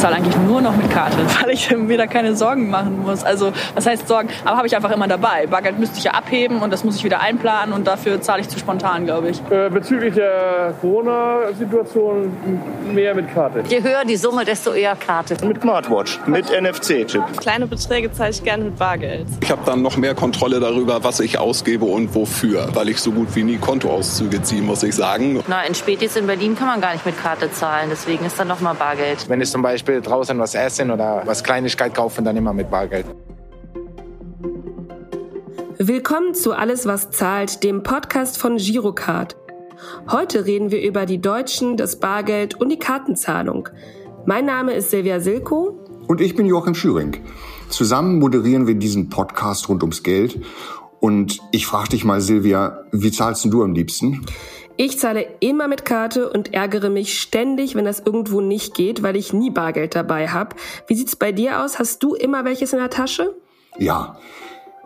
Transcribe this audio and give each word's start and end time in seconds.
zahle 0.00 0.16
eigentlich 0.16 0.36
nur 0.60 0.72
noch 0.72 0.76
mit 0.76 0.90
Karte, 0.90 1.16
weil 1.40 1.50
ich 1.50 1.74
mir 1.74 1.96
da 1.96 2.06
keine 2.06 2.36
Sorgen 2.36 2.70
machen 2.70 3.02
muss. 3.02 3.24
Also 3.24 3.52
was 3.74 3.86
heißt 3.86 4.06
Sorgen? 4.06 4.28
Aber 4.44 4.56
habe 4.56 4.66
ich 4.66 4.76
einfach 4.76 4.90
immer 4.90 5.08
dabei. 5.08 5.46
Bargeld 5.46 5.78
müsste 5.78 5.98
ich 5.98 6.04
ja 6.04 6.12
abheben 6.12 6.60
und 6.60 6.72
das 6.72 6.84
muss 6.84 6.96
ich 6.96 7.04
wieder 7.04 7.20
einplanen 7.20 7.74
und 7.74 7.86
dafür 7.86 8.20
zahle 8.20 8.42
ich 8.42 8.48
zu 8.48 8.58
spontan, 8.58 9.06
glaube 9.06 9.30
ich. 9.30 9.40
Äh, 9.50 9.70
bezüglich 9.70 10.14
der 10.14 10.74
Corona-Situation 10.80 12.32
mehr 12.92 13.14
mit 13.14 13.32
Karte. 13.32 13.62
Je 13.68 13.82
höher 13.82 14.04
die 14.04 14.16
Summe, 14.16 14.44
desto 14.44 14.72
eher 14.72 14.96
Karte. 14.96 15.36
Mit 15.46 15.62
Smartwatch, 15.62 16.20
mit 16.26 16.46
NFC-Chip. 16.50 17.22
Kleine 17.38 17.66
Beträge 17.66 18.12
zahle 18.12 18.30
ich 18.30 18.42
gerne 18.42 18.64
mit 18.64 18.78
Bargeld. 18.78 19.26
Ich 19.40 19.50
habe 19.50 19.62
dann 19.64 19.82
noch 19.82 19.96
mehr 19.96 20.14
Kontrolle 20.14 20.60
darüber, 20.60 21.02
was 21.04 21.20
ich 21.20 21.38
ausgebe 21.38 21.84
und 21.86 22.14
wofür, 22.14 22.68
weil 22.74 22.88
ich 22.88 23.00
so 23.00 23.12
gut 23.12 23.34
wie 23.34 23.44
nie 23.44 23.56
Kontoauszüge 23.56 24.42
ziehe, 24.42 24.62
muss 24.62 24.82
ich 24.82 24.94
sagen. 24.94 25.42
Na, 25.48 25.62
in 25.62 25.74
Spätis 25.74 26.16
in 26.16 26.26
Berlin 26.26 26.56
kann 26.56 26.66
man 26.66 26.80
gar 26.80 26.92
nicht 26.92 27.06
mit 27.06 27.20
Karte 27.20 27.50
zahlen, 27.50 27.88
deswegen 27.90 28.24
ist 28.26 28.38
dann 28.38 28.48
noch 28.48 28.60
mal 28.60 28.74
Bargeld. 28.74 29.28
Wenn 29.28 29.40
ich 29.40 29.50
zum 29.50 29.62
Beispiel 29.62 30.00
draußen 30.00 30.38
was 30.38 30.49
essen 30.54 30.90
oder 30.90 31.22
was 31.24 31.44
Kleinigkeit 31.44 31.94
kaufen, 31.94 32.24
dann 32.24 32.36
immer 32.36 32.52
mit 32.52 32.70
Bargeld. 32.70 33.06
Willkommen 35.78 36.34
zu 36.34 36.52
Alles, 36.52 36.86
was 36.86 37.10
zahlt, 37.10 37.62
dem 37.64 37.82
Podcast 37.82 38.38
von 38.38 38.58
Girocard. 38.58 39.36
Heute 40.10 40.44
reden 40.44 40.70
wir 40.70 40.82
über 40.82 41.06
die 41.06 41.20
Deutschen, 41.20 41.76
das 41.76 41.98
Bargeld 41.98 42.60
und 42.60 42.68
die 42.68 42.78
Kartenzahlung. 42.78 43.68
Mein 44.26 44.44
Name 44.44 44.74
ist 44.74 44.90
Silvia 44.90 45.20
Silko. 45.20 45.78
Und 46.06 46.20
ich 46.20 46.36
bin 46.36 46.46
Joachim 46.46 46.74
Schüring. 46.74 47.16
Zusammen 47.70 48.18
moderieren 48.18 48.66
wir 48.66 48.74
diesen 48.74 49.08
Podcast 49.08 49.68
rund 49.68 49.82
ums 49.82 50.02
Geld. 50.02 50.40
Und 51.00 51.40
ich 51.50 51.66
frage 51.66 51.90
dich 51.90 52.04
mal, 52.04 52.20
Silvia, 52.20 52.84
wie 52.92 53.10
zahlst 53.10 53.46
du 53.46 53.62
am 53.62 53.72
liebsten? 53.72 54.26
Ich 54.82 54.98
zahle 54.98 55.26
immer 55.40 55.68
mit 55.68 55.84
Karte 55.84 56.30
und 56.30 56.54
ärgere 56.54 56.88
mich 56.88 57.20
ständig, 57.20 57.74
wenn 57.74 57.84
das 57.84 58.00
irgendwo 58.00 58.40
nicht 58.40 58.72
geht, 58.72 59.02
weil 59.02 59.14
ich 59.14 59.34
nie 59.34 59.50
Bargeld 59.50 59.94
dabei 59.94 60.28
habe. 60.28 60.56
Wie 60.86 60.94
sieht's 60.94 61.16
bei 61.16 61.32
dir 61.32 61.62
aus? 61.62 61.78
Hast 61.78 62.02
du 62.02 62.14
immer 62.14 62.46
welches 62.46 62.72
in 62.72 62.78
der 62.78 62.88
Tasche? 62.88 63.34
Ja. 63.76 64.16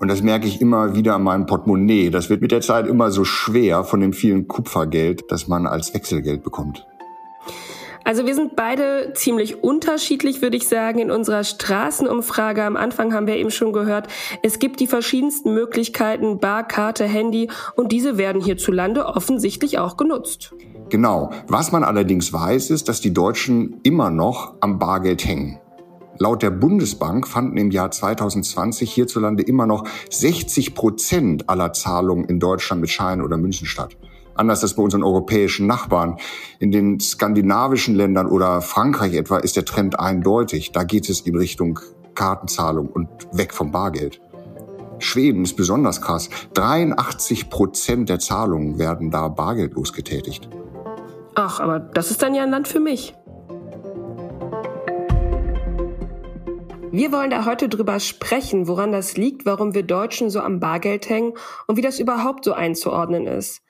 Und 0.00 0.08
das 0.08 0.20
merke 0.20 0.48
ich 0.48 0.60
immer 0.60 0.96
wieder 0.96 1.14
an 1.14 1.22
meinem 1.22 1.46
Portemonnaie. 1.46 2.10
Das 2.10 2.28
wird 2.28 2.40
mit 2.40 2.50
der 2.50 2.60
Zeit 2.60 2.88
immer 2.88 3.12
so 3.12 3.22
schwer 3.22 3.84
von 3.84 4.00
dem 4.00 4.12
vielen 4.12 4.48
Kupfergeld, 4.48 5.30
das 5.30 5.46
man 5.46 5.64
als 5.64 5.94
Wechselgeld 5.94 6.42
bekommt. 6.42 6.84
Also 8.04 8.26
wir 8.26 8.34
sind 8.34 8.54
beide 8.54 9.12
ziemlich 9.14 9.64
unterschiedlich, 9.64 10.42
würde 10.42 10.58
ich 10.58 10.68
sagen. 10.68 10.98
In 10.98 11.10
unserer 11.10 11.42
Straßenumfrage 11.42 12.62
am 12.62 12.76
Anfang 12.76 13.14
haben 13.14 13.26
wir 13.26 13.36
eben 13.36 13.50
schon 13.50 13.72
gehört, 13.72 14.08
es 14.42 14.58
gibt 14.58 14.80
die 14.80 14.86
verschiedensten 14.86 15.54
Möglichkeiten, 15.54 16.38
Bar, 16.38 16.68
Karte, 16.68 17.04
Handy 17.06 17.50
und 17.76 17.92
diese 17.92 18.18
werden 18.18 18.42
hierzulande 18.42 19.06
offensichtlich 19.06 19.78
auch 19.78 19.96
genutzt. 19.96 20.54
Genau. 20.90 21.30
Was 21.48 21.72
man 21.72 21.82
allerdings 21.82 22.30
weiß, 22.30 22.70
ist, 22.70 22.88
dass 22.88 23.00
die 23.00 23.14
Deutschen 23.14 23.80
immer 23.84 24.10
noch 24.10 24.54
am 24.60 24.78
Bargeld 24.78 25.24
hängen. 25.24 25.58
Laut 26.18 26.42
der 26.42 26.50
Bundesbank 26.50 27.26
fanden 27.26 27.56
im 27.56 27.70
Jahr 27.70 27.90
2020 27.90 28.92
hierzulande 28.92 29.42
immer 29.42 29.66
noch 29.66 29.88
60 30.10 30.74
Prozent 30.74 31.48
aller 31.48 31.72
Zahlungen 31.72 32.26
in 32.26 32.38
Deutschland 32.38 32.82
mit 32.82 32.90
Scheinen 32.90 33.22
oder 33.22 33.36
Münzen 33.36 33.66
statt. 33.66 33.96
Anders 34.34 34.62
als 34.62 34.74
bei 34.74 34.82
unseren 34.82 35.04
europäischen 35.04 35.66
Nachbarn. 35.66 36.16
In 36.58 36.70
den 36.70 36.98
skandinavischen 37.00 37.94
Ländern 37.94 38.26
oder 38.26 38.60
Frankreich 38.60 39.14
etwa 39.14 39.38
ist 39.38 39.56
der 39.56 39.64
Trend 39.64 39.98
eindeutig. 39.98 40.72
Da 40.72 40.84
geht 40.84 41.08
es 41.08 41.20
in 41.20 41.36
Richtung 41.36 41.78
Kartenzahlung 42.14 42.88
und 42.88 43.08
weg 43.32 43.54
vom 43.54 43.70
Bargeld. 43.70 44.20
Schweden 44.98 45.44
ist 45.44 45.56
besonders 45.56 46.00
krass. 46.00 46.30
83 46.54 47.50
Prozent 47.50 48.08
der 48.08 48.18
Zahlungen 48.18 48.78
werden 48.78 49.10
da 49.10 49.28
bargeldlos 49.28 49.92
getätigt. 49.92 50.48
Ach, 51.34 51.60
aber 51.60 51.80
das 51.80 52.10
ist 52.10 52.22
dann 52.22 52.34
ja 52.34 52.44
ein 52.44 52.50
Land 52.50 52.68
für 52.68 52.80
mich. 52.80 53.14
Wir 56.92 57.10
wollen 57.10 57.30
da 57.30 57.44
heute 57.44 57.68
drüber 57.68 57.98
sprechen, 57.98 58.68
woran 58.68 58.92
das 58.92 59.16
liegt, 59.16 59.46
warum 59.46 59.74
wir 59.74 59.82
Deutschen 59.82 60.30
so 60.30 60.38
am 60.38 60.60
Bargeld 60.60 61.08
hängen 61.08 61.32
und 61.66 61.76
wie 61.76 61.82
das 61.82 61.98
überhaupt 61.98 62.44
so 62.44 62.52
einzuordnen 62.52 63.26
ist. 63.26 63.63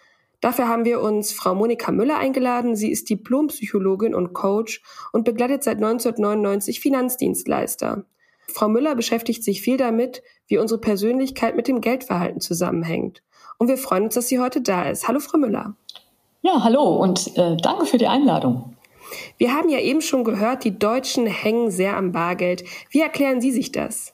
Dafür 0.45 0.69
haben 0.69 0.85
wir 0.85 1.01
uns 1.01 1.33
Frau 1.33 1.55
Monika 1.55 1.91
Müller 1.91 2.19
eingeladen. 2.19 2.77
Sie 2.77 2.91
ist 2.91 3.09
Diplompsychologin 3.09 4.15
und 4.15 4.35
Coach 4.35 4.83
und 5.11 5.25
begleitet 5.25 5.65
seit 5.65 5.77
1999 5.77 6.81
Finanzdienstleister. 6.81 8.05
Frau 8.49 8.69
Müller 8.69 8.95
beschäftigt 8.95 9.43
sich 9.43 9.63
viel 9.63 9.79
damit, 9.79 10.23
wie 10.47 10.59
unsere 10.59 10.83
Persönlichkeit 10.83 11.57
mit 11.57 11.67
dem 11.67 11.81
Geldverhalten 11.81 12.43
zusammenhängt. 12.43 13.23
Und 13.57 13.69
wir 13.69 13.79
freuen 13.79 14.05
uns, 14.05 14.17
dass 14.17 14.29
sie 14.29 14.39
heute 14.39 14.61
da 14.61 14.83
ist. 14.83 15.09
Hallo, 15.09 15.19
Frau 15.19 15.39
Müller. 15.39 15.77
Ja, 16.43 16.63
hallo 16.63 16.95
und 16.95 17.35
äh, 17.39 17.57
danke 17.57 17.87
für 17.87 17.97
die 17.97 18.07
Einladung. 18.07 18.77
Wir 19.39 19.55
haben 19.55 19.71
ja 19.71 19.79
eben 19.79 20.03
schon 20.03 20.25
gehört, 20.25 20.63
die 20.65 20.79
Deutschen 20.79 21.27
hängen 21.27 21.71
sehr 21.71 21.97
am 21.97 22.13
Bargeld. 22.13 22.65
Wie 22.91 23.01
erklären 23.01 23.41
Sie 23.41 23.51
sich 23.51 23.73
das? 23.73 24.13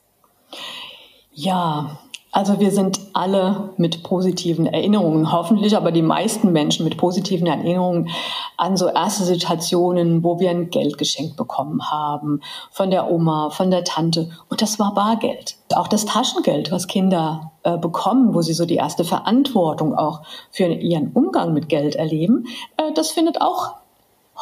Ja, 1.33 1.99
also 2.33 2.61
wir 2.61 2.71
sind 2.71 3.01
alle 3.13 3.71
mit 3.77 4.05
positiven 4.05 4.67
Erinnerungen, 4.67 5.33
hoffentlich, 5.33 5.77
aber 5.77 5.91
die 5.91 6.03
meisten 6.03 6.53
Menschen 6.53 6.85
mit 6.85 6.97
positiven 6.97 7.49
Erinnerungen 7.49 8.09
an 8.57 8.77
so 8.77 8.87
erste 8.89 9.25
Situationen, 9.25 10.23
wo 10.23 10.39
wir 10.39 10.51
ein 10.51 10.71
Geld 10.71 10.97
geschenkt 10.97 11.37
bekommen 11.37 11.91
haben, 11.91 12.41
von 12.71 12.91
der 12.91 13.11
Oma, 13.11 13.51
von 13.51 13.73
der 13.73 13.83
Tante. 13.83 14.31
Und 14.49 14.63
das 14.63 14.79
war 14.79 14.95
Bargeld. 14.95 15.57
Auch 15.75 15.89
das 15.89 16.05
Taschengeld, 16.05 16.71
was 16.71 16.87
Kinder 16.87 17.51
äh, 17.65 17.77
bekommen, 17.77 18.33
wo 18.33 18.43
sie 18.43 18.55
so 18.55 18.65
die 18.65 18.77
erste 18.77 19.05
Verantwortung 19.05 19.97
auch 19.97 20.23
für 20.53 20.67
ihren 20.67 21.11
Umgang 21.13 21.53
mit 21.53 21.69
Geld 21.69 21.97
erleben, 21.97 22.47
äh, 22.77 22.93
das 22.95 23.11
findet 23.11 23.41
auch 23.41 23.75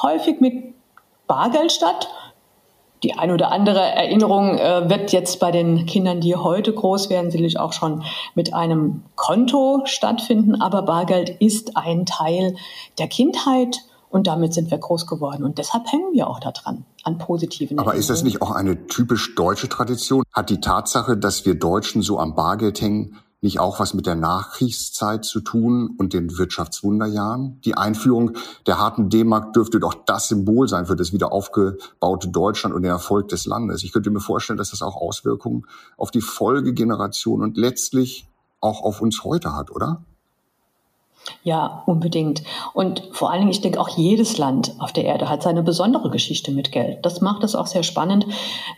häufig 0.03 0.43
mit 0.43 0.75
Bargeld 1.26 1.72
statt 1.72 2.09
die 3.03 3.14
ein 3.14 3.31
oder 3.31 3.53
andere 3.53 3.81
Erinnerung 3.81 4.59
äh, 4.59 4.88
wird 4.88 5.12
jetzt 5.12 5.41
bei 5.41 5.50
den 5.50 5.86
Kindern, 5.86 6.20
die 6.20 6.34
heute 6.36 6.72
groß 6.72 7.10
werden, 7.10 7.31
sicherlich 7.31 7.59
auch 7.59 7.72
schon 7.72 8.03
mit 8.34 8.54
einem 8.54 9.03
Konto 9.14 9.82
stattfinden. 9.84 10.60
Aber 10.60 10.82
Bargeld 10.82 11.31
ist 11.41 11.76
ein 11.76 12.06
Teil 12.06 12.56
der 12.98 13.08
Kindheit 13.08 13.81
und 14.10 14.26
damit 14.26 14.54
sind 14.54 14.70
wir 14.70 14.78
groß 14.78 15.06
geworden. 15.06 15.44
Und 15.44 15.58
deshalb 15.58 15.91
hängen 15.92 16.12
wir 16.12 16.28
auch 16.28 16.41
daran, 16.41 16.84
an 17.04 17.19
positiven 17.19 17.78
Aber 17.78 17.94
ist 17.94 18.10
das 18.10 18.22
nicht 18.22 18.42
auch 18.42 18.50
eine 18.50 18.87
typisch 18.87 19.34
deutsche 19.34 19.69
Tradition? 19.69 20.25
Hat 20.32 20.50
die 20.50 20.60
Tatsache, 20.60 21.16
dass 21.16 21.47
wir 21.47 21.54
Deutschen 21.54 22.03
so 22.03 22.19
am 22.19 22.34
Bargeld 22.34 22.81
hängen, 22.81 23.19
nicht 23.41 23.60
auch 23.60 23.78
was 23.78 23.94
mit 23.94 24.06
der 24.06 24.16
Nachkriegszeit 24.16 25.25
zu 25.25 25.41
tun 25.41 25.94
und 25.99 26.12
den 26.12 26.37
Wirtschaftswunderjahren? 26.38 27.60
Die 27.65 27.76
Einführung 27.76 28.32
der 28.66 28.78
harten 28.78 29.10
D-Mark 29.10 29.53
dürfte 29.53 29.78
doch 29.81 29.94
das 29.94 30.28
Symbol 30.28 30.69
sein 30.69 30.87
für 30.87 30.97
das 30.97 31.12
wieder 31.12 31.32
aufgebaute 31.32 32.28
Deutschland 32.28 32.75
und 32.75 32.82
den 32.82 32.91
Erfolg 32.91 33.28
des 33.28 33.47
Landes. 33.47 33.84
Ich 33.84 33.93
könnte 33.93 34.10
mir 34.10 34.21
vorstellen, 34.21 34.56
dass 34.56 34.71
das 34.71 34.82
auch 34.82 34.97
Auswirkungen 34.97 35.66
auf 35.97 36.10
die 36.10 36.21
Folgegeneration 36.21 37.43
und 37.43 37.56
letztlich 37.56 38.28
auch 38.60 38.82
auf 38.82 39.00
uns 39.00 39.22
heute 39.22 39.55
hat, 39.55 39.70
oder? 39.70 40.03
Ja, 41.43 41.82
unbedingt. 41.87 42.43
Und 42.72 43.03
vor 43.12 43.31
allen 43.31 43.41
Dingen, 43.41 43.50
ich 43.50 43.60
denke, 43.60 43.81
auch 43.81 43.91
jedes 43.91 44.38
Land 44.38 44.75
auf 44.78 44.93
der 44.93 45.05
Erde 45.05 45.28
hat 45.28 45.43
seine 45.43 45.62
besondere 45.62 46.10
Geschichte 46.10 46.53
mit 46.53 46.72
Geld. 46.72 47.05
Das 47.05 47.20
macht 47.20 47.44
es 47.44 47.55
auch 47.55 47.66
sehr 47.66 47.82
spannend, 47.82 48.26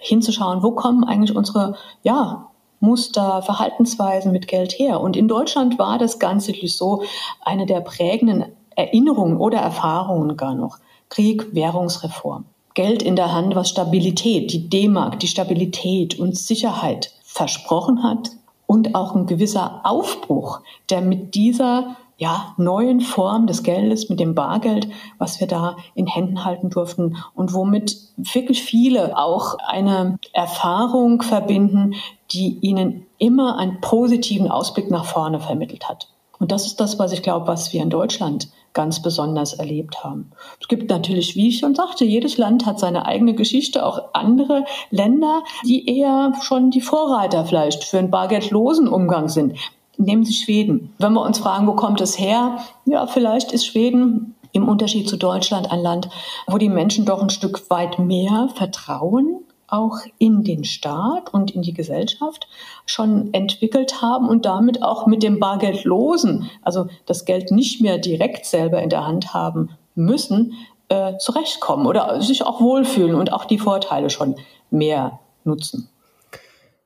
hinzuschauen, 0.00 0.62
wo 0.62 0.72
kommen 0.72 1.04
eigentlich 1.04 1.37
unsere, 1.37 1.77
ja, 2.03 2.49
Muster, 2.80 3.42
Verhaltensweisen 3.42 4.32
mit 4.32 4.48
Geld 4.48 4.72
her. 4.72 5.00
Und 5.00 5.16
in 5.16 5.28
Deutschland 5.28 5.78
war 5.78 5.98
das 5.98 6.18
Ganze 6.18 6.52
so 6.66 7.02
eine 7.42 7.66
der 7.66 7.80
prägenden 7.80 8.46
Erinnerungen 8.74 9.36
oder 9.36 9.58
Erfahrungen 9.58 10.36
gar 10.36 10.54
noch. 10.54 10.78
Krieg, 11.10 11.54
Währungsreform. 11.54 12.46
Geld 12.74 13.02
in 13.02 13.16
der 13.16 13.32
Hand, 13.32 13.54
was 13.54 13.68
Stabilität, 13.68 14.52
die 14.52 14.68
D-Mark, 14.68 15.20
die 15.20 15.26
Stabilität 15.26 16.18
und 16.18 16.36
Sicherheit 16.36 17.12
versprochen 17.22 18.02
hat 18.02 18.30
und 18.66 18.94
auch 18.94 19.15
ein 19.15 19.27
gewisser 19.27 19.80
Aufbruch, 19.84 20.60
der 20.88 21.00
mit 21.00 21.34
dieser 21.34 21.97
ja, 22.20 22.54
neuen 22.58 23.00
Form 23.00 23.46
des 23.46 23.62
Geldes, 23.62 24.10
mit 24.10 24.20
dem 24.20 24.34
Bargeld, 24.34 24.86
was 25.16 25.40
wir 25.40 25.46
da 25.46 25.76
in 25.94 26.06
Händen 26.06 26.44
halten 26.44 26.68
durften 26.68 27.16
und 27.34 27.54
womit 27.54 27.96
wirklich 28.18 28.62
viele 28.62 29.16
auch 29.16 29.56
eine 29.66 30.18
Erfahrung 30.34 31.22
verbinden, 31.22 31.94
die 32.30 32.58
ihnen 32.60 33.06
immer 33.16 33.56
einen 33.56 33.80
positiven 33.80 34.50
Ausblick 34.50 34.90
nach 34.90 35.06
vorne 35.06 35.40
vermittelt 35.40 35.88
hat. 35.88 36.08
Und 36.38 36.52
das 36.52 36.66
ist 36.66 36.78
das, 36.78 36.98
was 36.98 37.12
ich 37.12 37.22
glaube, 37.22 37.46
was 37.46 37.72
wir 37.72 37.80
in 37.80 37.88
Deutschland 37.88 38.50
ganz 38.74 39.00
besonders 39.00 39.54
erlebt 39.54 40.04
haben. 40.04 40.32
Es 40.60 40.68
gibt 40.68 40.90
natürlich, 40.90 41.36
wie 41.36 41.48
ich 41.48 41.58
schon 41.58 41.74
sagte, 41.74 42.04
jedes 42.04 42.36
Land 42.36 42.66
hat 42.66 42.78
seine 42.78 43.06
eigene 43.06 43.32
Geschichte, 43.32 43.84
auch 43.86 44.12
andere 44.12 44.66
Länder, 44.90 45.42
die 45.64 45.88
eher 45.88 46.34
schon 46.42 46.70
die 46.70 46.82
Vorreiter 46.82 47.46
vielleicht 47.46 47.84
für 47.84 47.98
einen 47.98 48.10
bargeldlosen 48.10 48.88
Umgang 48.88 49.30
sind. 49.30 49.56
Nehmen 49.97 50.25
Sie 50.25 50.33
Schweden. 50.33 50.95
Wenn 50.98 51.13
wir 51.13 51.22
uns 51.22 51.39
fragen, 51.39 51.66
wo 51.66 51.75
kommt 51.75 52.01
es 52.01 52.19
her? 52.19 52.59
Ja, 52.87 53.07
vielleicht 53.07 53.53
ist 53.53 53.66
Schweden 53.66 54.34
im 54.53 54.69
Unterschied 54.69 55.09
zu 55.09 55.16
Deutschland 55.16 55.71
ein 55.71 55.81
Land, 55.81 56.09
wo 56.47 56.59
die 56.59 56.69
Menschen 56.69 57.04
doch 57.04 57.22
ein 57.22 57.31
Stück 57.31 57.71
weit 57.71 57.98
mehr 57.98 58.48
vertrauen 58.54 59.45
auch 59.71 59.98
in 60.19 60.42
den 60.42 60.65
Staat 60.65 61.33
und 61.33 61.53
in 61.53 61.63
die 61.63 61.72
Gesellschaft 61.72 62.48
schon 62.87 63.33
entwickelt 63.33 64.03
haben 64.03 64.28
und 64.28 64.45
damit 64.45 64.83
auch 64.83 65.07
mit 65.07 65.22
dem 65.22 65.39
Bargeldlosen, 65.39 66.51
also 66.63 66.89
das 67.07 67.25
Geld 67.25 67.51
nicht 67.51 67.81
mehr 67.81 67.98
direkt 67.98 68.47
selber 68.47 68.83
in 68.83 68.91
der 68.91 69.07
Hand 69.07 69.33
haben 69.33 69.71
müssen, 69.95 70.54
äh, 70.89 71.16
zurechtkommen 71.19 71.87
oder 71.87 72.21
sich 72.21 72.45
auch 72.45 72.60
wohlfühlen 72.60 73.15
und 73.15 73.33
auch 73.33 73.45
die 73.45 73.59
Vorteile 73.59 74.10
schon 74.10 74.37
mehr 74.71 75.21
nutzen. 75.45 75.89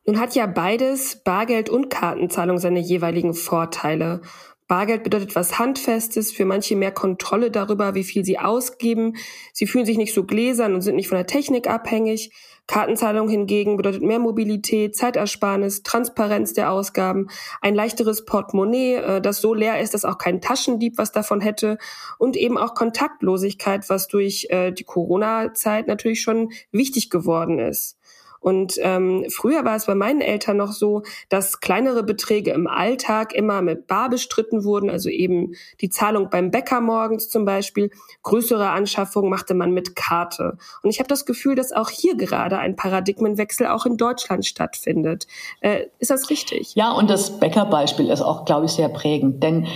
Nun 0.06 0.20
hat 0.20 0.34
ja 0.34 0.46
beides, 0.46 1.16
Bargeld 1.24 1.70
und 1.70 1.88
Kartenzahlung, 1.88 2.58
seine 2.58 2.80
jeweiligen 2.80 3.32
Vorteile. 3.32 4.20
Bargeld 4.66 5.02
bedeutet 5.02 5.34
was 5.34 5.58
Handfestes, 5.58 6.32
für 6.32 6.44
manche 6.44 6.76
mehr 6.76 6.92
Kontrolle 6.92 7.50
darüber, 7.50 7.94
wie 7.94 8.04
viel 8.04 8.24
sie 8.24 8.38
ausgeben. 8.38 9.16
Sie 9.52 9.66
fühlen 9.66 9.86
sich 9.86 9.98
nicht 9.98 10.14
so 10.14 10.24
gläsern 10.24 10.74
und 10.74 10.80
sind 10.80 10.96
nicht 10.96 11.08
von 11.08 11.16
der 11.16 11.26
Technik 11.26 11.68
abhängig. 11.68 12.32
Kartenzahlung 12.66 13.28
hingegen 13.28 13.76
bedeutet 13.76 14.02
mehr 14.02 14.18
Mobilität, 14.18 14.96
Zeitersparnis, 14.96 15.82
Transparenz 15.82 16.54
der 16.54 16.70
Ausgaben, 16.70 17.28
ein 17.60 17.74
leichteres 17.74 18.24
Portemonnaie, 18.24 18.94
äh, 18.94 19.20
das 19.20 19.42
so 19.42 19.52
leer 19.52 19.80
ist, 19.80 19.92
dass 19.92 20.06
auch 20.06 20.16
kein 20.16 20.40
Taschendieb 20.40 20.96
was 20.96 21.12
davon 21.12 21.42
hätte 21.42 21.76
und 22.18 22.36
eben 22.36 22.56
auch 22.56 22.74
Kontaktlosigkeit, 22.74 23.90
was 23.90 24.08
durch 24.08 24.46
äh, 24.48 24.72
die 24.72 24.84
Corona-Zeit 24.84 25.86
natürlich 25.88 26.22
schon 26.22 26.52
wichtig 26.72 27.10
geworden 27.10 27.58
ist. 27.58 27.98
Und 28.44 28.74
ähm, 28.82 29.24
früher 29.30 29.64
war 29.64 29.74
es 29.74 29.86
bei 29.86 29.94
meinen 29.94 30.20
Eltern 30.20 30.58
noch 30.58 30.72
so, 30.72 31.02
dass 31.30 31.60
kleinere 31.60 32.02
Beträge 32.02 32.50
im 32.50 32.66
Alltag 32.66 33.34
immer 33.34 33.62
mit 33.62 33.86
Bar 33.86 34.10
bestritten 34.10 34.64
wurden, 34.64 34.90
also 34.90 35.08
eben 35.08 35.54
die 35.80 35.88
Zahlung 35.88 36.28
beim 36.28 36.50
Bäcker 36.50 36.82
morgens 36.82 37.30
zum 37.30 37.46
Beispiel. 37.46 37.90
Größere 38.22 38.68
Anschaffungen 38.68 39.30
machte 39.30 39.54
man 39.54 39.72
mit 39.72 39.96
Karte. 39.96 40.58
Und 40.82 40.90
ich 40.90 40.98
habe 40.98 41.08
das 41.08 41.24
Gefühl, 41.24 41.54
dass 41.54 41.72
auch 41.72 41.88
hier 41.88 42.16
gerade 42.18 42.58
ein 42.58 42.76
Paradigmenwechsel 42.76 43.66
auch 43.66 43.86
in 43.86 43.96
Deutschland 43.96 44.44
stattfindet. 44.44 45.26
Äh, 45.62 45.86
ist 45.98 46.10
das 46.10 46.28
richtig? 46.28 46.74
Ja, 46.74 46.92
und 46.92 47.08
das 47.08 47.40
Bäckerbeispiel 47.40 48.10
ist 48.10 48.20
auch, 48.20 48.44
glaube 48.44 48.66
ich, 48.66 48.72
sehr 48.72 48.90
prägend, 48.90 49.42
denn 49.42 49.66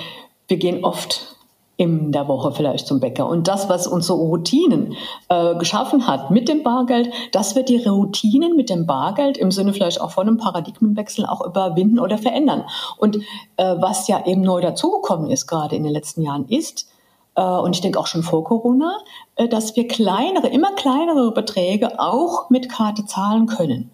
wir 0.46 0.58
gehen 0.58 0.84
oft 0.84 1.37
in 1.78 2.10
der 2.10 2.26
Woche 2.26 2.50
vielleicht 2.50 2.88
zum 2.88 2.98
Bäcker. 2.98 3.28
Und 3.28 3.46
das, 3.46 3.68
was 3.68 3.86
uns 3.86 4.08
so 4.08 4.16
Routinen 4.16 4.96
äh, 5.28 5.54
geschaffen 5.54 6.08
hat 6.08 6.28
mit 6.28 6.48
dem 6.48 6.64
Bargeld, 6.64 7.08
das 7.30 7.54
wird 7.54 7.68
die 7.68 7.76
Routinen 7.76 8.56
mit 8.56 8.68
dem 8.68 8.84
Bargeld 8.84 9.38
im 9.38 9.52
Sinne 9.52 9.72
vielleicht 9.72 10.00
auch 10.00 10.10
von 10.10 10.26
einem 10.26 10.38
Paradigmenwechsel 10.38 11.24
auch 11.24 11.40
überwinden 11.46 12.00
oder 12.00 12.18
verändern. 12.18 12.64
Und 12.96 13.18
äh, 13.56 13.76
was 13.78 14.08
ja 14.08 14.26
eben 14.26 14.42
neu 14.42 14.60
dazugekommen 14.60 15.30
ist, 15.30 15.46
gerade 15.46 15.76
in 15.76 15.84
den 15.84 15.92
letzten 15.92 16.22
Jahren, 16.22 16.46
ist, 16.48 16.90
äh, 17.36 17.42
und 17.42 17.76
ich 17.76 17.80
denke 17.80 18.00
auch 18.00 18.08
schon 18.08 18.24
vor 18.24 18.42
Corona, 18.42 18.98
äh, 19.36 19.46
dass 19.46 19.76
wir 19.76 19.86
kleinere, 19.86 20.48
immer 20.48 20.72
kleinere 20.72 21.30
Beträge 21.30 22.00
auch 22.00 22.50
mit 22.50 22.68
Karte 22.68 23.06
zahlen 23.06 23.46
können. 23.46 23.92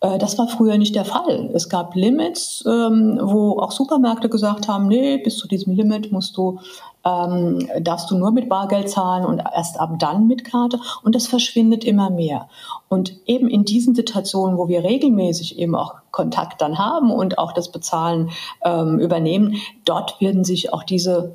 Äh, 0.00 0.18
das 0.18 0.38
war 0.38 0.48
früher 0.48 0.78
nicht 0.78 0.94
der 0.94 1.04
Fall. 1.04 1.50
Es 1.54 1.68
gab 1.68 1.94
Limits, 1.94 2.64
ähm, 2.66 3.18
wo 3.22 3.58
auch 3.58 3.72
Supermärkte 3.72 4.28
gesagt 4.28 4.68
haben, 4.68 4.88
nee, 4.88 5.18
bis 5.18 5.36
zu 5.36 5.48
diesem 5.48 5.74
Limit 5.74 6.12
musst 6.12 6.36
du 6.36 6.58
ähm, 7.04 7.66
darfst 7.80 8.10
du 8.10 8.16
nur 8.16 8.30
mit 8.30 8.48
Bargeld 8.48 8.90
zahlen 8.90 9.24
und 9.24 9.38
erst 9.38 9.80
ab 9.80 9.98
dann 9.98 10.26
mit 10.26 10.44
Karte. 10.44 10.80
Und 11.02 11.14
das 11.14 11.26
verschwindet 11.26 11.84
immer 11.84 12.10
mehr. 12.10 12.48
Und 12.88 13.14
eben 13.26 13.48
in 13.48 13.64
diesen 13.64 13.94
Situationen, 13.94 14.58
wo 14.58 14.68
wir 14.68 14.84
regelmäßig 14.84 15.58
eben 15.58 15.74
auch 15.74 15.94
Kontakt 16.10 16.60
dann 16.60 16.78
haben 16.78 17.10
und 17.10 17.38
auch 17.38 17.52
das 17.52 17.70
Bezahlen 17.70 18.30
ähm, 18.64 18.98
übernehmen, 18.98 19.56
dort 19.84 20.20
werden 20.20 20.44
sich 20.44 20.72
auch 20.72 20.82
diese 20.82 21.32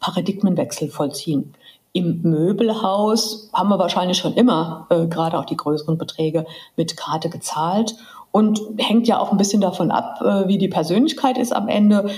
Paradigmenwechsel 0.00 0.88
vollziehen. 0.90 1.54
Im 1.96 2.20
Möbelhaus 2.20 3.48
haben 3.54 3.70
wir 3.70 3.78
wahrscheinlich 3.78 4.18
schon 4.18 4.34
immer, 4.34 4.86
äh, 4.90 5.06
gerade 5.06 5.38
auch 5.38 5.46
die 5.46 5.56
größeren 5.56 5.96
Beträge, 5.96 6.44
mit 6.76 6.94
Karte 6.94 7.30
gezahlt. 7.30 7.96
Und 8.32 8.60
hängt 8.76 9.08
ja 9.08 9.18
auch 9.18 9.32
ein 9.32 9.38
bisschen 9.38 9.62
davon 9.62 9.90
ab, 9.90 10.20
äh, 10.20 10.46
wie 10.46 10.58
die 10.58 10.68
Persönlichkeit 10.68 11.38
ist 11.38 11.56
am 11.56 11.68
Ende. 11.68 12.10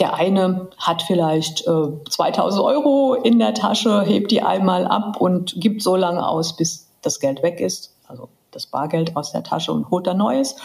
Der 0.00 0.14
eine 0.14 0.70
hat 0.76 1.02
vielleicht 1.02 1.68
äh, 1.68 2.04
2000 2.10 2.64
Euro 2.64 3.14
in 3.14 3.38
der 3.38 3.54
Tasche, 3.54 4.02
hebt 4.02 4.32
die 4.32 4.42
einmal 4.42 4.88
ab 4.88 5.20
und 5.20 5.54
gibt 5.56 5.84
so 5.84 5.94
lange 5.94 6.26
aus, 6.26 6.56
bis 6.56 6.90
das 7.00 7.20
Geld 7.20 7.44
weg 7.44 7.60
ist, 7.60 7.94
also 8.08 8.28
das 8.50 8.66
Bargeld 8.66 9.14
aus 9.14 9.30
der 9.30 9.44
Tasche 9.44 9.72
und 9.72 9.88
holt 9.92 10.08
dann 10.08 10.16
Neues. 10.16 10.56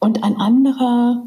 Und 0.00 0.24
ein 0.24 0.40
anderer, 0.40 1.22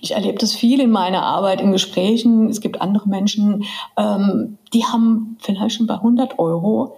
ich 0.00 0.12
erlebe 0.12 0.38
das 0.38 0.54
viel 0.54 0.80
in 0.80 0.90
meiner 0.90 1.22
Arbeit, 1.22 1.60
in 1.60 1.72
Gesprächen, 1.72 2.48
es 2.48 2.60
gibt 2.60 2.80
andere 2.80 3.08
Menschen, 3.08 3.64
ähm, 3.96 4.58
die 4.72 4.84
haben 4.84 5.36
vielleicht 5.40 5.76
schon 5.76 5.86
bei 5.86 5.94
100 5.94 6.38
Euro 6.38 6.96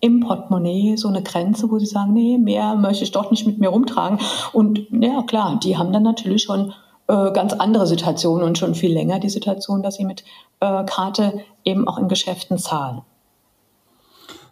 im 0.00 0.20
Portemonnaie 0.20 0.96
so 0.96 1.08
eine 1.08 1.22
Grenze, 1.22 1.70
wo 1.70 1.78
sie 1.78 1.86
sagen, 1.86 2.12
nee, 2.12 2.38
mehr 2.38 2.74
möchte 2.74 3.04
ich 3.04 3.12
doch 3.12 3.30
nicht 3.30 3.46
mit 3.46 3.58
mir 3.58 3.68
rumtragen. 3.68 4.18
Und 4.52 4.86
ja, 4.90 5.22
klar, 5.22 5.60
die 5.62 5.76
haben 5.76 5.92
dann 5.92 6.02
natürlich 6.02 6.42
schon 6.42 6.72
äh, 7.06 7.32
ganz 7.32 7.52
andere 7.52 7.86
Situation 7.86 8.42
und 8.42 8.56
schon 8.56 8.74
viel 8.74 8.92
länger 8.92 9.18
die 9.18 9.28
Situation, 9.28 9.82
dass 9.82 9.96
sie 9.96 10.04
mit 10.04 10.24
äh, 10.60 10.84
Karte 10.84 11.40
eben 11.64 11.86
auch 11.86 11.98
in 11.98 12.08
Geschäften 12.08 12.56
zahlen. 12.56 13.02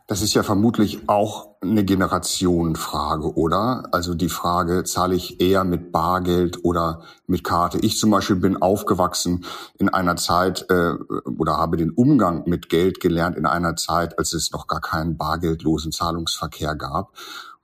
Das 0.08 0.22
ist 0.22 0.32
ja 0.32 0.42
vermutlich 0.42 1.06
auch 1.06 1.56
eine 1.60 1.84
Generationenfrage, 1.84 3.36
oder? 3.36 3.90
Also 3.92 4.14
die 4.14 4.30
Frage, 4.30 4.84
zahle 4.84 5.14
ich 5.14 5.38
eher 5.38 5.64
mit 5.64 5.92
Bargeld 5.92 6.64
oder 6.64 7.02
mit 7.26 7.44
Karte? 7.44 7.78
Ich 7.80 7.98
zum 7.98 8.10
Beispiel 8.10 8.36
bin 8.36 8.56
aufgewachsen 8.56 9.44
in 9.78 9.90
einer 9.90 10.16
Zeit 10.16 10.64
äh, 10.70 10.94
oder 11.38 11.58
habe 11.58 11.76
den 11.76 11.90
Umgang 11.90 12.44
mit 12.46 12.70
Geld 12.70 13.00
gelernt 13.00 13.36
in 13.36 13.44
einer 13.44 13.76
Zeit, 13.76 14.18
als 14.18 14.32
es 14.32 14.50
noch 14.50 14.66
gar 14.66 14.80
keinen 14.80 15.18
bargeldlosen 15.18 15.92
Zahlungsverkehr 15.92 16.74
gab. 16.74 17.12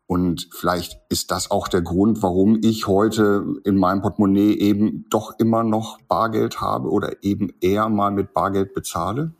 Und 0.06 0.48
vielleicht 0.52 1.00
ist 1.08 1.30
das 1.30 1.50
auch 1.50 1.66
der 1.66 1.80
Grund, 1.80 2.22
warum 2.22 2.58
ich 2.62 2.86
heute 2.86 3.42
in 3.64 3.78
meinem 3.78 4.02
Portemonnaie 4.02 4.52
eben 4.58 5.06
doch 5.08 5.32
immer 5.38 5.64
noch 5.64 5.98
Bargeld 6.08 6.60
habe 6.60 6.90
oder 6.90 7.22
eben 7.22 7.54
eher 7.62 7.88
mal 7.88 8.10
mit 8.10 8.34
Bargeld 8.34 8.74
bezahle? 8.74 9.32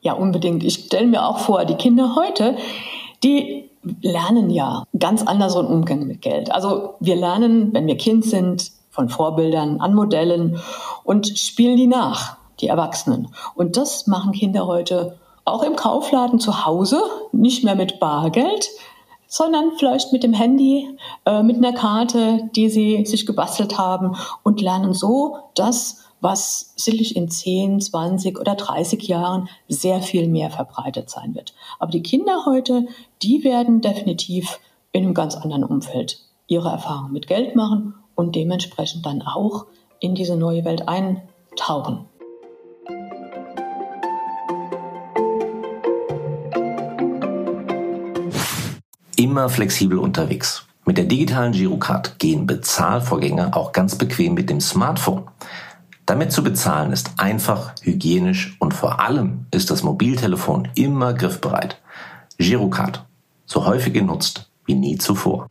Ja, 0.00 0.14
unbedingt. 0.14 0.64
Ich 0.64 0.86
stelle 0.86 1.06
mir 1.06 1.26
auch 1.26 1.38
vor, 1.38 1.64
die 1.64 1.74
Kinder 1.74 2.16
heute, 2.16 2.56
die 3.22 3.70
lernen 4.02 4.50
ja 4.50 4.84
ganz 4.98 5.22
anders 5.22 5.56
einen 5.56 5.68
Umgang 5.68 6.06
mit 6.06 6.22
Geld. 6.22 6.52
Also 6.52 6.94
wir 7.00 7.16
lernen, 7.16 7.72
wenn 7.72 7.86
wir 7.86 7.96
Kind 7.96 8.24
sind, 8.24 8.72
von 8.90 9.08
Vorbildern 9.08 9.80
an 9.80 9.94
Modellen 9.94 10.60
und 11.04 11.38
spielen 11.38 11.76
die 11.76 11.86
nach, 11.86 12.36
die 12.60 12.66
Erwachsenen. 12.66 13.28
Und 13.54 13.76
das 13.76 14.06
machen 14.06 14.32
Kinder 14.32 14.66
heute 14.66 15.16
auch 15.44 15.62
im 15.62 15.76
Kaufladen 15.76 16.40
zu 16.40 16.66
Hause, 16.66 17.00
nicht 17.32 17.64
mehr 17.64 17.76
mit 17.76 18.00
Bargeld, 18.00 18.68
sondern 19.26 19.72
vielleicht 19.78 20.12
mit 20.12 20.24
dem 20.24 20.32
Handy, 20.32 20.88
äh, 21.24 21.42
mit 21.42 21.56
einer 21.56 21.72
Karte, 21.72 22.50
die 22.56 22.68
sie 22.68 23.06
sich 23.06 23.26
gebastelt 23.26 23.78
haben 23.78 24.16
und 24.42 24.60
lernen 24.60 24.92
so 24.92 25.36
das, 25.54 26.04
was 26.20 26.72
sicherlich 26.76 27.16
in 27.16 27.28
10, 27.28 27.80
20 27.80 28.38
oder 28.38 28.54
30 28.54 29.02
Jahren 29.08 29.48
sehr 29.68 30.02
viel 30.02 30.28
mehr 30.28 30.50
verbreitet 30.50 31.10
sein 31.10 31.34
wird. 31.34 31.54
Aber 31.78 31.90
die 31.90 32.02
Kinder 32.02 32.44
heute, 32.46 32.86
die 33.22 33.44
werden 33.44 33.80
definitiv 33.80 34.60
in 34.92 35.04
einem 35.04 35.14
ganz 35.14 35.34
anderen 35.34 35.64
Umfeld 35.64 36.20
ihre 36.46 36.70
Erfahrungen 36.70 37.12
mit 37.12 37.26
Geld 37.26 37.56
machen 37.56 37.94
und 38.14 38.34
dementsprechend 38.34 39.06
dann 39.06 39.22
auch 39.22 39.66
in 40.00 40.14
diese 40.14 40.36
neue 40.36 40.64
Welt 40.64 40.88
eintauchen. 40.88 42.06
immer 49.20 49.50
flexibel 49.50 49.98
unterwegs. 49.98 50.66
Mit 50.86 50.96
der 50.96 51.04
digitalen 51.04 51.52
Girocard 51.52 52.18
gehen 52.18 52.46
Bezahlvorgänge 52.46 53.54
auch 53.54 53.72
ganz 53.72 53.96
bequem 53.96 54.32
mit 54.34 54.48
dem 54.48 54.60
Smartphone. 54.60 55.24
Damit 56.10 56.32
zu 56.32 56.42
bezahlen 56.42 56.90
ist 56.90 57.12
einfach, 57.18 57.72
hygienisch 57.82 58.56
und 58.58 58.74
vor 58.74 58.98
allem 58.98 59.46
ist 59.52 59.70
das 59.70 59.84
Mobiltelefon 59.84 60.66
immer 60.74 61.14
griffbereit. 61.14 61.80
Girocard, 62.36 63.06
so 63.46 63.64
häufig 63.64 63.92
genutzt 63.94 64.50
wie 64.66 64.74
nie 64.74 64.98
zuvor. 64.98 65.46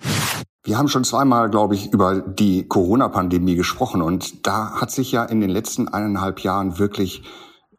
Wir 0.65 0.77
haben 0.77 0.89
schon 0.89 1.05
zweimal, 1.05 1.49
glaube 1.49 1.75
ich, 1.75 1.93
über 1.93 2.19
die 2.19 2.67
Corona-Pandemie 2.67 3.55
gesprochen 3.55 4.01
und 4.01 4.45
da 4.45 4.71
hat 4.81 4.91
sich 4.91 5.13
ja 5.13 5.23
in 5.23 5.39
den 5.39 5.49
letzten 5.49 5.87
eineinhalb 5.87 6.41
Jahren 6.41 6.77
wirklich 6.77 7.23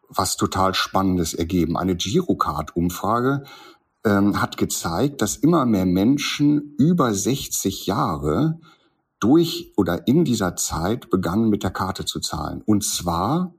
was 0.09 0.39
total 0.39 0.73
Spannendes 0.73 1.35
ergeben. 1.35 1.77
Eine 1.77 1.97
Girocard-Umfrage 1.97 3.45
ähm, 4.07 4.41
hat 4.41 4.57
gezeigt, 4.57 5.21
dass 5.21 5.37
immer 5.37 5.67
mehr 5.67 5.85
Menschen 5.85 6.77
über 6.79 7.13
60 7.13 7.85
Jahre 7.85 8.59
durch 9.21 9.73
oder 9.77 10.07
in 10.09 10.25
dieser 10.25 10.57
Zeit 10.57 11.11
begannen 11.11 11.49
mit 11.49 11.63
der 11.63 11.71
Karte 11.71 12.05
zu 12.05 12.21
zahlen. 12.21 12.63
Und 12.67 12.85
zwar, 12.85 13.55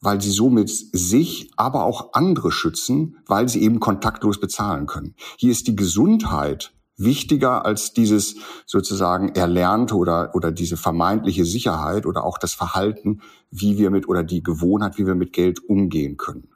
weil 0.00 0.20
sie 0.20 0.30
somit 0.30 0.70
sich, 0.70 1.50
aber 1.56 1.84
auch 1.84 2.12
andere 2.14 2.50
schützen, 2.50 3.18
weil 3.26 3.48
sie 3.48 3.62
eben 3.62 3.80
kontaktlos 3.80 4.40
bezahlen 4.40 4.86
können. 4.86 5.14
Hier 5.38 5.52
ist 5.52 5.66
die 5.66 5.76
Gesundheit 5.76 6.72
wichtiger 6.96 7.64
als 7.64 7.92
dieses 7.92 8.36
sozusagen 8.66 9.30
erlernte 9.30 9.96
oder, 9.96 10.30
oder 10.34 10.52
diese 10.52 10.76
vermeintliche 10.76 11.44
Sicherheit 11.44 12.06
oder 12.06 12.24
auch 12.24 12.38
das 12.38 12.54
Verhalten, 12.54 13.20
wie 13.50 13.78
wir 13.78 13.90
mit 13.90 14.08
oder 14.08 14.22
die 14.22 14.42
Gewohnheit, 14.42 14.98
wie 14.98 15.06
wir 15.06 15.14
mit 15.14 15.32
Geld 15.32 15.68
umgehen 15.68 16.16
können. 16.16 16.48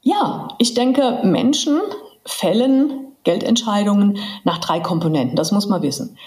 Ja, 0.00 0.48
ich 0.58 0.74
denke, 0.74 1.20
Menschen 1.22 1.80
fällen 2.26 3.12
Geldentscheidungen 3.24 4.18
nach 4.42 4.58
drei 4.58 4.80
Komponenten. 4.80 5.36
Das 5.36 5.52
muss 5.52 5.68
man 5.68 5.82
wissen. 5.82 6.18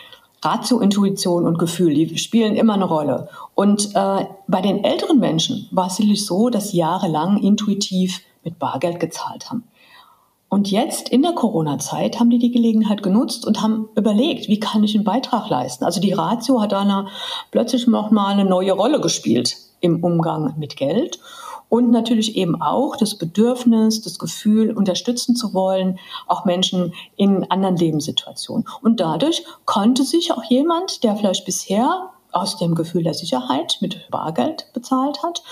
Ratio, 0.45 0.79
Intuition 0.79 1.45
und 1.45 1.57
Gefühl, 1.57 1.93
die 1.93 2.17
spielen 2.17 2.55
immer 2.55 2.75
eine 2.75 2.85
Rolle. 2.85 3.29
Und 3.55 3.95
äh, 3.95 4.25
bei 4.47 4.61
den 4.61 4.83
älteren 4.83 5.19
Menschen 5.19 5.67
war 5.71 5.87
es 5.87 5.95
sicherlich 5.95 6.25
so, 6.25 6.49
dass 6.49 6.69
sie 6.69 6.77
jahrelang 6.77 7.37
intuitiv 7.37 8.21
mit 8.43 8.59
Bargeld 8.59 8.99
gezahlt 8.99 9.49
haben. 9.49 9.63
Und 10.47 10.69
jetzt 10.69 11.09
in 11.09 11.23
der 11.23 11.33
Corona-Zeit 11.33 12.19
haben 12.19 12.29
die 12.29 12.37
die 12.37 12.51
Gelegenheit 12.51 13.01
genutzt 13.01 13.45
und 13.45 13.61
haben 13.61 13.89
überlegt, 13.95 14.47
wie 14.47 14.59
kann 14.59 14.83
ich 14.83 14.95
einen 14.95 15.03
Beitrag 15.03 15.49
leisten? 15.49 15.83
Also 15.83 15.99
die 15.99 16.13
Ratio 16.13 16.61
hat 16.61 16.71
da 16.71 17.07
plötzlich 17.51 17.87
noch 17.87 18.11
mal 18.11 18.27
eine 18.27 18.45
neue 18.45 18.71
Rolle 18.73 19.01
gespielt 19.01 19.57
im 19.81 20.03
Umgang 20.03 20.53
mit 20.57 20.77
Geld 20.77 21.19
und 21.75 21.91
natürlich 21.91 22.37
eben 22.37 22.61
auch 22.61 22.95
das 22.95 23.15
Bedürfnis, 23.15 24.01
das 24.01 24.17
Gefühl, 24.17 24.71
unterstützen 24.71 25.35
zu 25.35 25.53
wollen, 25.53 25.99
auch 26.25 26.45
Menschen 26.45 26.93
in 27.17 27.51
anderen 27.51 27.75
Lebenssituationen. 27.75 28.65
Und 28.81 29.01
dadurch 29.01 29.43
konnte 29.65 30.03
sich 30.03 30.31
auch 30.31 30.45
jemand, 30.45 31.03
der 31.03 31.17
vielleicht 31.17 31.43
bisher 31.43 32.11
aus 32.31 32.57
dem 32.57 32.75
Gefühl 32.75 33.03
der 33.03 33.13
Sicherheit 33.13 33.79
mit 33.81 34.09
Bargeld 34.09 34.67
bezahlt 34.73 35.21
hat, 35.21 35.43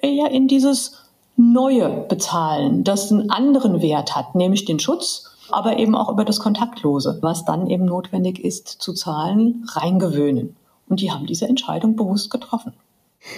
eher 0.00 0.30
in 0.30 0.46
dieses 0.46 0.98
neue 1.36 1.88
Bezahlen, 2.08 2.84
das 2.84 3.10
einen 3.10 3.30
anderen 3.30 3.82
Wert 3.82 4.14
hat, 4.14 4.36
nämlich 4.36 4.64
den 4.64 4.78
Schutz, 4.78 5.30
aber 5.50 5.78
eben 5.78 5.96
auch 5.96 6.10
über 6.10 6.24
das 6.24 6.38
Kontaktlose, 6.38 7.18
was 7.22 7.44
dann 7.44 7.66
eben 7.66 7.86
notwendig 7.86 8.38
ist 8.38 8.68
zu 8.68 8.92
zahlen, 8.92 9.66
reingewöhnen. 9.72 10.54
Und 10.88 11.00
die 11.00 11.10
haben 11.10 11.26
diese 11.26 11.48
Entscheidung 11.48 11.96
bewusst 11.96 12.30
getroffen. 12.30 12.72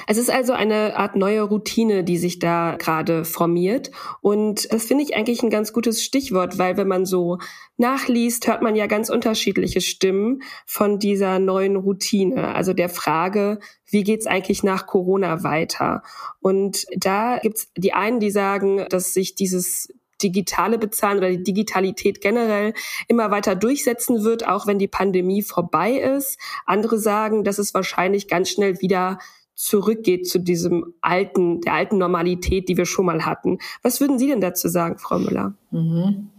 Es 0.07 0.17
ist 0.17 0.31
also 0.31 0.53
eine 0.53 0.97
Art 0.97 1.17
neue 1.17 1.43
Routine, 1.43 2.05
die 2.05 2.17
sich 2.17 2.39
da 2.39 2.77
gerade 2.79 3.25
formiert. 3.25 3.91
Und 4.21 4.73
das 4.73 4.85
finde 4.85 5.05
ich 5.05 5.17
eigentlich 5.17 5.43
ein 5.43 5.51
ganz 5.51 5.73
gutes 5.73 6.03
Stichwort, 6.03 6.59
weil 6.59 6.77
wenn 6.77 6.89
man 6.89 7.07
so 7.07 7.39
nachliest, 7.77 8.47
hört 8.47 8.63
man 8.63 8.77
ja 8.77 8.87
ganz 8.87 9.11
unterschiedliche 9.11 9.81
Stimmen 9.81 10.43
von 10.67 10.99
dieser 10.99 11.39
neuen 11.39 11.77
Routine. 11.77 12.55
Also 12.55 12.73
der 12.73 12.89
Frage, 12.89 13.59
wie 13.87 14.05
geht's 14.05 14.27
eigentlich 14.27 14.63
nach 14.63 14.87
Corona 14.87 15.43
weiter? 15.43 16.03
Und 16.41 16.87
da 16.97 17.39
gibt's 17.39 17.69
die 17.77 17.93
einen, 17.93 18.21
die 18.21 18.31
sagen, 18.31 18.87
dass 18.89 19.13
sich 19.13 19.35
dieses 19.35 19.89
digitale 20.23 20.79
Bezahlen 20.79 21.19
oder 21.19 21.31
die 21.31 21.43
Digitalität 21.43 22.21
generell 22.21 22.73
immer 23.09 23.31
weiter 23.31 23.55
durchsetzen 23.55 24.25
wird, 24.25 24.47
auch 24.47 24.67
wenn 24.67 24.79
die 24.79 24.89
Pandemie 24.89 25.43
vorbei 25.43 25.93
ist. 25.93 26.39
Andere 26.65 26.99
sagen, 26.99 27.45
dass 27.45 27.59
es 27.59 27.75
wahrscheinlich 27.75 28.29
ganz 28.29 28.49
schnell 28.49 28.81
wieder 28.81 29.19
zurückgeht 29.55 30.29
zu 30.29 30.39
diesem 30.39 30.95
alten, 31.01 31.61
der 31.61 31.75
alten 31.75 31.99
Normalität, 31.99 32.69
die 32.69 32.77
wir 32.77 32.87
schon 32.87 33.07
mal 33.07 33.25
hatten. 33.25 33.59
Was 33.83 34.01
würden 34.01 34.19
Sie 34.19 34.27
denn 34.27 34.41
dazu 34.41 34.69
sagen, 34.69 34.99
Frau 34.99 35.19
Müller? 35.19 35.55
Mhm. 35.71 36.31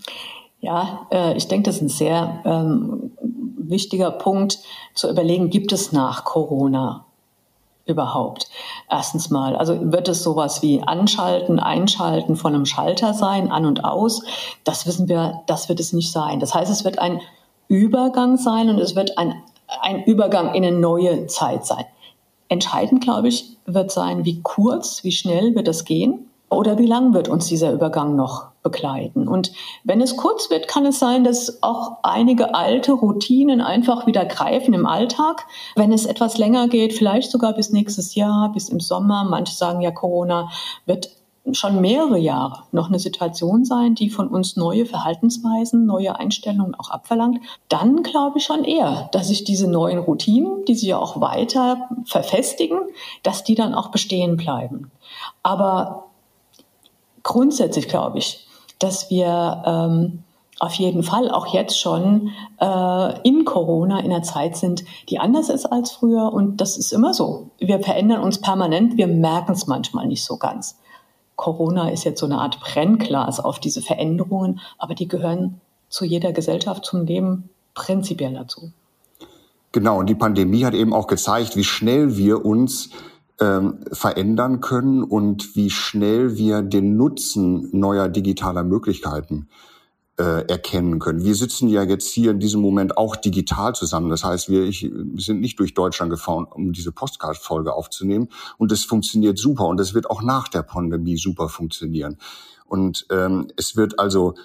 Ja, 0.59 1.07
äh, 1.11 1.37
ich 1.37 1.47
denke, 1.47 1.69
das 1.69 1.75
ist 1.77 1.81
ein 1.81 1.89
sehr 1.89 2.41
ähm, 2.45 3.11
wichtiger 3.69 4.11
Punkt 4.11 4.59
zu 4.93 5.09
überlegen, 5.09 5.49
gibt 5.49 5.71
es 5.71 5.91
nach 5.91 6.23
Corona 6.25 7.05
überhaupt? 7.85 8.49
Erstens 8.89 9.29
mal, 9.29 9.55
also 9.55 9.91
wird 9.91 10.07
es 10.07 10.23
sowas 10.23 10.61
wie 10.61 10.81
Anschalten, 10.81 11.59
Einschalten 11.59 12.35
von 12.35 12.55
einem 12.55 12.65
Schalter 12.65 13.13
sein, 13.13 13.51
an 13.51 13.65
und 13.65 13.83
aus? 13.83 14.23
Das 14.63 14.87
wissen 14.87 15.07
wir, 15.07 15.41
das 15.45 15.69
wird 15.69 15.79
es 15.79 15.93
nicht 15.93 16.11
sein. 16.11 16.39
Das 16.39 16.53
heißt, 16.53 16.71
es 16.71 16.83
wird 16.83 16.99
ein 16.99 17.21
Übergang 17.67 18.37
sein 18.37 18.69
und 18.69 18.79
es 18.79 18.95
wird 18.95 19.17
ein, 19.17 19.35
ein 19.81 20.03
Übergang 20.03 20.53
in 20.53 20.65
eine 20.65 20.77
neue 20.77 21.27
Zeit 21.27 21.65
sein. 21.65 21.85
Entscheidend, 22.55 23.03
glaube 23.03 23.27
ich, 23.27 23.57
wird 23.65 23.91
sein, 23.91 24.23
wie 24.23 24.41
kurz, 24.41 25.03
wie 25.03 25.11
schnell 25.11 25.55
wird 25.55 25.67
das 25.67 25.83
gehen 25.83 26.29
oder 26.49 26.77
wie 26.77 26.85
lang 26.85 27.13
wird 27.13 27.27
uns 27.27 27.47
dieser 27.47 27.73
Übergang 27.73 28.15
noch 28.15 28.47
begleiten. 28.63 29.27
Und 29.27 29.51
wenn 29.83 29.99
es 29.99 30.15
kurz 30.15 30.49
wird, 30.49 30.69
kann 30.69 30.85
es 30.85 30.97
sein, 30.97 31.25
dass 31.25 31.61
auch 31.61 31.97
einige 32.03 32.55
alte 32.55 32.93
Routinen 32.93 33.59
einfach 33.59 34.07
wieder 34.07 34.23
greifen 34.23 34.73
im 34.73 34.85
Alltag. 34.85 35.45
Wenn 35.75 35.91
es 35.91 36.05
etwas 36.05 36.37
länger 36.37 36.69
geht, 36.69 36.93
vielleicht 36.93 37.29
sogar 37.29 37.51
bis 37.51 37.71
nächstes 37.71 38.15
Jahr, 38.15 38.53
bis 38.53 38.69
im 38.69 38.79
Sommer, 38.79 39.25
manche 39.25 39.53
sagen 39.53 39.81
ja, 39.81 39.91
Corona 39.91 40.49
wird 40.85 41.09
schon 41.53 41.79
mehrere 41.79 42.17
Jahre 42.17 42.63
noch 42.71 42.87
eine 42.87 42.99
Situation 42.99 43.65
sein, 43.65 43.95
die 43.95 44.09
von 44.09 44.27
uns 44.27 44.55
neue 44.55 44.85
Verhaltensweisen, 44.85 45.85
neue 45.85 46.17
Einstellungen 46.17 46.75
auch 46.75 46.89
abverlangt, 46.89 47.39
dann 47.69 48.03
glaube 48.03 48.39
ich 48.39 48.45
schon 48.45 48.63
eher, 48.63 49.09
dass 49.11 49.27
sich 49.27 49.43
diese 49.43 49.69
neuen 49.69 49.99
Routinen, 49.99 50.65
die 50.65 50.75
sich 50.75 50.89
ja 50.89 50.97
auch 50.97 51.21
weiter 51.21 51.89
verfestigen, 52.05 52.79
dass 53.23 53.43
die 53.43 53.55
dann 53.55 53.75
auch 53.75 53.89
bestehen 53.89 54.37
bleiben. 54.37 54.91
Aber 55.43 56.05
grundsätzlich 57.21 57.87
glaube 57.87 58.17
ich, 58.17 58.47
dass 58.79 59.09
wir 59.09 59.63
ähm, 59.65 60.23
auf 60.59 60.73
jeden 60.73 61.03
Fall 61.03 61.29
auch 61.29 61.47
jetzt 61.47 61.79
schon 61.79 62.31
äh, 62.59 63.21
in 63.27 63.45
Corona 63.45 63.99
in 63.99 64.11
einer 64.11 64.23
Zeit 64.23 64.55
sind, 64.55 64.83
die 65.09 65.19
anders 65.19 65.49
ist 65.49 65.65
als 65.65 65.91
früher. 65.91 66.31
Und 66.31 66.61
das 66.61 66.77
ist 66.77 66.93
immer 66.93 67.13
so. 67.13 67.49
Wir 67.59 67.79
verändern 67.81 68.21
uns 68.21 68.39
permanent, 68.39 68.97
wir 68.97 69.07
merken 69.07 69.51
es 69.51 69.67
manchmal 69.67 70.07
nicht 70.07 70.23
so 70.23 70.37
ganz. 70.37 70.77
Corona 71.35 71.89
ist 71.89 72.03
jetzt 72.03 72.19
so 72.19 72.25
eine 72.25 72.39
Art 72.39 72.59
Brennglas 72.59 73.39
auf 73.39 73.59
diese 73.59 73.81
Veränderungen, 73.81 74.59
aber 74.77 74.95
die 74.95 75.07
gehören 75.07 75.59
zu 75.89 76.05
jeder 76.05 76.31
Gesellschaft, 76.31 76.85
zum 76.85 77.05
Leben 77.05 77.49
prinzipiell 77.73 78.33
dazu. 78.33 78.71
Genau, 79.71 79.99
und 79.99 80.07
die 80.07 80.15
Pandemie 80.15 80.63
hat 80.65 80.73
eben 80.73 80.93
auch 80.93 81.07
gezeigt, 81.07 81.55
wie 81.55 81.65
schnell 81.65 82.15
wir 82.15 82.45
uns 82.45 82.89
ähm, 83.41 83.79
verändern 83.91 84.61
können 84.61 85.03
und 85.03 85.55
wie 85.55 85.69
schnell 85.69 86.37
wir 86.37 86.61
den 86.61 86.95
Nutzen 86.95 87.69
neuer 87.73 88.07
digitaler 88.07 88.63
Möglichkeiten 88.63 89.49
äh, 89.49 89.74
erkennen 90.17 90.99
können. 90.99 91.23
Wir 91.23 91.35
sitzen 91.35 91.67
ja 91.67 91.83
jetzt 91.83 92.09
hier 92.09 92.31
in 92.31 92.39
diesem 92.39 92.61
Moment 92.61 92.97
auch 92.97 93.17
digital 93.17 93.75
zusammen. 93.75 94.09
Das 94.09 94.23
heißt, 94.23 94.47
wir, 94.47 94.63
ich, 94.63 94.83
wir 94.83 95.21
sind 95.21 95.41
nicht 95.41 95.59
durch 95.59 95.73
Deutschland 95.73 96.09
gefahren, 96.09 96.45
um 96.49 96.71
diese 96.71 96.93
Postcard-Folge 96.93 97.73
aufzunehmen. 97.73 98.29
Und 98.57 98.71
das 98.71 98.85
funktioniert 98.85 99.37
super. 99.37 99.65
Und 99.65 99.77
das 99.77 99.93
wird 99.93 100.09
auch 100.09 100.21
nach 100.21 100.47
der 100.47 100.63
Pandemie 100.63 101.17
super 101.17 101.49
funktionieren. 101.49 102.17
Und 102.65 103.05
ähm, 103.11 103.47
es 103.57 103.75
wird 103.75 103.99
also 103.99 104.35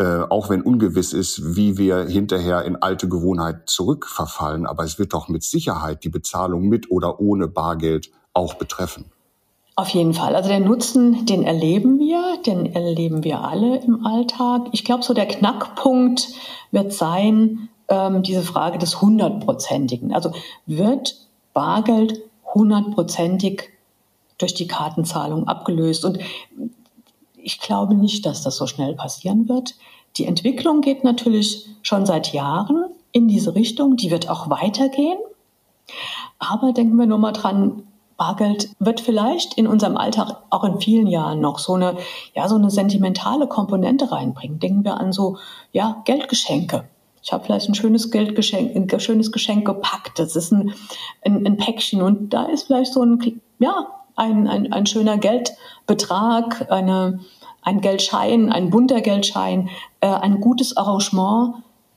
äh, 0.00 0.22
auch 0.30 0.48
wenn 0.48 0.62
ungewiss 0.62 1.12
ist, 1.12 1.56
wie 1.56 1.76
wir 1.76 2.06
hinterher 2.06 2.64
in 2.64 2.76
alte 2.76 3.06
Gewohnheiten 3.06 3.66
zurückverfallen, 3.66 4.64
aber 4.64 4.82
es 4.82 4.98
wird 4.98 5.12
doch 5.12 5.28
mit 5.28 5.42
Sicherheit 5.42 6.04
die 6.04 6.08
Bezahlung 6.08 6.68
mit 6.68 6.90
oder 6.90 7.20
ohne 7.20 7.48
Bargeld 7.48 8.10
auch 8.32 8.54
betreffen. 8.54 9.12
Auf 9.76 9.88
jeden 9.90 10.12
Fall. 10.12 10.34
Also 10.34 10.48
der 10.48 10.60
Nutzen, 10.60 11.24
den 11.26 11.42
erleben 11.42 11.98
wir, 11.98 12.38
den 12.44 12.74
erleben 12.74 13.24
wir 13.24 13.42
alle 13.42 13.78
im 13.78 14.04
Alltag. 14.04 14.68
Ich 14.72 14.84
glaube, 14.84 15.02
so 15.02 15.14
der 15.14 15.26
Knackpunkt 15.26 16.28
wird 16.70 16.92
sein, 16.92 17.68
ähm, 17.88 18.22
diese 18.22 18.42
Frage 18.42 18.78
des 18.78 19.00
hundertprozentigen. 19.00 20.12
Also 20.12 20.32
wird 20.66 21.16
Bargeld 21.54 22.20
hundertprozentig 22.54 23.70
durch 24.38 24.54
die 24.54 24.66
Kartenzahlung 24.66 25.46
abgelöst? 25.46 26.04
Und 26.04 26.18
ich 27.36 27.60
glaube 27.60 27.94
nicht, 27.94 28.26
dass 28.26 28.42
das 28.42 28.56
so 28.56 28.66
schnell 28.66 28.94
passieren 28.94 29.48
wird. 29.48 29.76
Die 30.16 30.26
Entwicklung 30.26 30.80
geht 30.80 31.04
natürlich 31.04 31.66
schon 31.82 32.06
seit 32.06 32.32
Jahren 32.32 32.86
in 33.12 33.28
diese 33.28 33.54
Richtung. 33.54 33.96
Die 33.96 34.10
wird 34.10 34.28
auch 34.28 34.50
weitergehen. 34.50 35.18
Aber 36.38 36.72
denken 36.72 36.96
wir 36.96 37.06
nur 37.06 37.18
mal 37.18 37.32
dran, 37.32 37.84
Bargeld 38.20 38.68
wird 38.78 39.00
vielleicht 39.00 39.54
in 39.54 39.66
unserem 39.66 39.96
Alltag 39.96 40.42
auch 40.50 40.64
in 40.64 40.78
vielen 40.78 41.06
Jahren 41.06 41.40
noch 41.40 41.58
so 41.58 41.72
eine, 41.72 41.96
ja, 42.34 42.48
so 42.48 42.56
eine 42.56 42.70
sentimentale 42.70 43.46
Komponente 43.46 44.12
reinbringen. 44.12 44.58
Denken 44.58 44.84
wir 44.84 45.00
an 45.00 45.10
so, 45.10 45.38
ja, 45.72 46.02
Geldgeschenke. 46.04 46.84
Ich 47.22 47.32
habe 47.32 47.44
vielleicht 47.44 47.70
ein 47.70 47.74
schönes 47.74 48.10
Geldgeschenk, 48.10 48.76
ein 48.76 49.00
schönes 49.00 49.32
Geschenk 49.32 49.64
gepackt. 49.64 50.18
Das 50.18 50.36
ist 50.36 50.52
ein, 50.52 50.74
ein, 51.24 51.46
ein 51.46 51.56
Päckchen 51.56 52.02
und 52.02 52.34
da 52.34 52.42
ist 52.42 52.64
vielleicht 52.64 52.92
so 52.92 53.02
ein, 53.02 53.40
ja, 53.58 53.86
ein, 54.16 54.46
ein, 54.48 54.70
ein 54.70 54.84
schöner 54.84 55.16
Geldbetrag, 55.16 56.70
eine, 56.70 57.20
ein 57.62 57.80
Geldschein, 57.80 58.52
ein 58.52 58.68
bunter 58.68 59.00
Geldschein, 59.00 59.70
äh, 60.00 60.08
ein 60.08 60.42
gutes 60.42 60.76
Arrangement, 60.76 61.54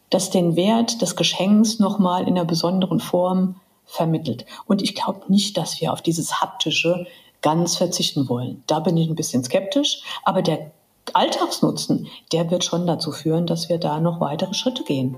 das 0.10 0.30
den 0.30 0.56
Wert 0.56 1.02
des 1.02 1.18
Geschenks 1.18 1.80
nochmal 1.80 2.22
in 2.22 2.38
einer 2.38 2.46
besonderen 2.46 3.02
Form 3.02 3.56
vermittelt. 3.86 4.46
Und 4.66 4.82
ich 4.82 4.96
glaube 4.96 5.22
nicht, 5.28 5.58
dass 5.58 5.80
wir 5.82 5.94
auf 5.94 6.02
dieses 6.02 6.42
haptische 6.42 7.06
ganz 7.42 7.76
verzichten 7.76 8.30
wollen. 8.30 8.64
Da 8.68 8.80
bin 8.80 8.98
ich 8.98 9.10
ein 9.10 9.16
bisschen 9.16 9.44
skeptisch, 9.44 10.02
aber 10.24 10.42
der 10.42 10.72
Alltagsnutzen, 11.14 12.08
der 12.32 12.50
wird 12.50 12.64
schon 12.64 12.88
dazu 12.88 13.12
führen, 13.12 13.46
dass 13.46 13.70
wir 13.70 13.78
da 13.78 14.00
noch 14.00 14.20
weitere 14.22 14.54
Schritte 14.54 14.84
gehen. 14.84 15.18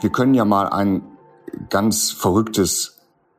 Wir 0.00 0.10
können 0.10 0.34
ja 0.34 0.44
mal 0.44 0.68
ein 0.68 1.02
ganz 1.70 2.10
verrücktes 2.10 2.93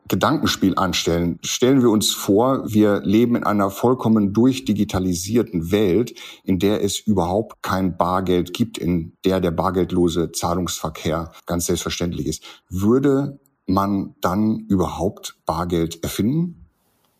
Gedankenspiel 0.08 0.76
anstellen. 0.78 1.40
Stellen 1.42 1.82
wir 1.82 1.90
uns 1.90 2.12
vor, 2.12 2.64
wir 2.72 3.02
leben 3.02 3.36
in 3.36 3.44
einer 3.44 3.72
vollkommen 3.72 4.34
durchdigitalisierten 4.34 5.72
Welt, 5.72 6.14
in 6.44 6.60
der 6.60 6.84
es 6.84 7.00
überhaupt 7.00 7.64
kein 7.64 7.98
Bargeld 7.98 8.54
gibt, 8.54 8.78
in 8.78 9.14
der 9.26 9.40
der 9.40 9.52
bargeldlose 9.52 10.32
Zahlungsverkehr 10.32 11.32
ganz 11.46 11.66
selbstverständlich 11.66 12.28
ist. 12.28 12.44
Würde 12.70 13.40
man 13.66 14.16
dann 14.22 14.66
überhaupt 14.70 15.38
Bargeld 15.46 16.04
erfinden? 16.04 16.68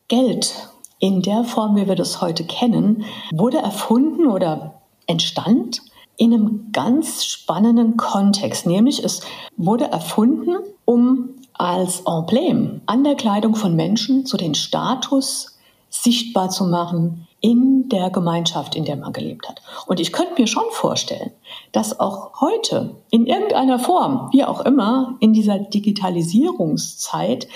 Geld 0.08 0.70
in 0.98 1.22
der 1.22 1.44
Form, 1.44 1.76
wie 1.76 1.88
wir 1.88 1.96
das 1.96 2.20
heute 2.20 2.44
kennen, 2.44 3.04
wurde 3.32 3.58
erfunden 3.58 4.26
oder 4.26 4.82
entstand 5.06 5.82
in 6.16 6.32
einem 6.32 6.72
ganz 6.72 7.24
spannenden 7.24 7.96
Kontext, 7.96 8.66
nämlich 8.66 9.04
es 9.04 9.20
wurde 9.56 9.84
erfunden, 9.86 10.56
um 10.84 11.35
als 11.58 12.00
Emblem 12.06 12.82
an 12.86 13.04
der 13.04 13.14
Kleidung 13.14 13.54
von 13.54 13.74
Menschen 13.74 14.26
so 14.26 14.36
den 14.36 14.54
Status 14.54 15.56
sichtbar 15.88 16.50
zu 16.50 16.64
machen 16.64 17.26
in 17.40 17.88
der 17.88 18.10
Gemeinschaft, 18.10 18.74
in 18.74 18.84
der 18.84 18.96
man 18.96 19.12
gelebt 19.12 19.48
hat. 19.48 19.62
Und 19.86 20.00
ich 20.00 20.12
könnte 20.12 20.40
mir 20.40 20.46
schon 20.46 20.64
vorstellen, 20.70 21.30
dass 21.72 22.00
auch 22.00 22.40
heute 22.40 22.96
in 23.10 23.26
irgendeiner 23.26 23.78
Form, 23.78 24.30
wie 24.32 24.44
auch 24.44 24.60
immer, 24.60 25.16
in 25.20 25.32
dieser 25.32 25.58
Digitalisierungszeit 25.58 27.46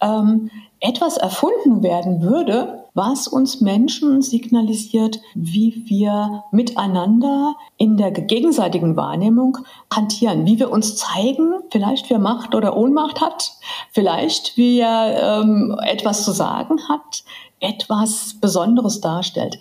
ähm, 0.00 0.50
etwas 0.78 1.16
erfunden 1.16 1.82
werden 1.82 2.22
würde, 2.22 2.79
was 2.94 3.28
uns 3.28 3.60
Menschen 3.60 4.22
signalisiert, 4.22 5.20
wie 5.34 5.84
wir 5.86 6.44
miteinander 6.50 7.54
in 7.76 7.96
der 7.96 8.10
gegenseitigen 8.10 8.96
Wahrnehmung 8.96 9.58
hantieren, 9.92 10.46
wie 10.46 10.58
wir 10.58 10.70
uns 10.70 10.96
zeigen, 10.96 11.54
vielleicht 11.70 12.10
wer 12.10 12.18
Macht 12.18 12.54
oder 12.54 12.76
Ohnmacht 12.76 13.20
hat, 13.20 13.52
vielleicht 13.92 14.56
wer 14.56 15.40
ähm, 15.42 15.78
etwas 15.82 16.24
zu 16.24 16.32
sagen 16.32 16.78
hat, 16.88 17.24
etwas 17.60 18.34
Besonderes 18.40 19.00
darstellt. 19.00 19.58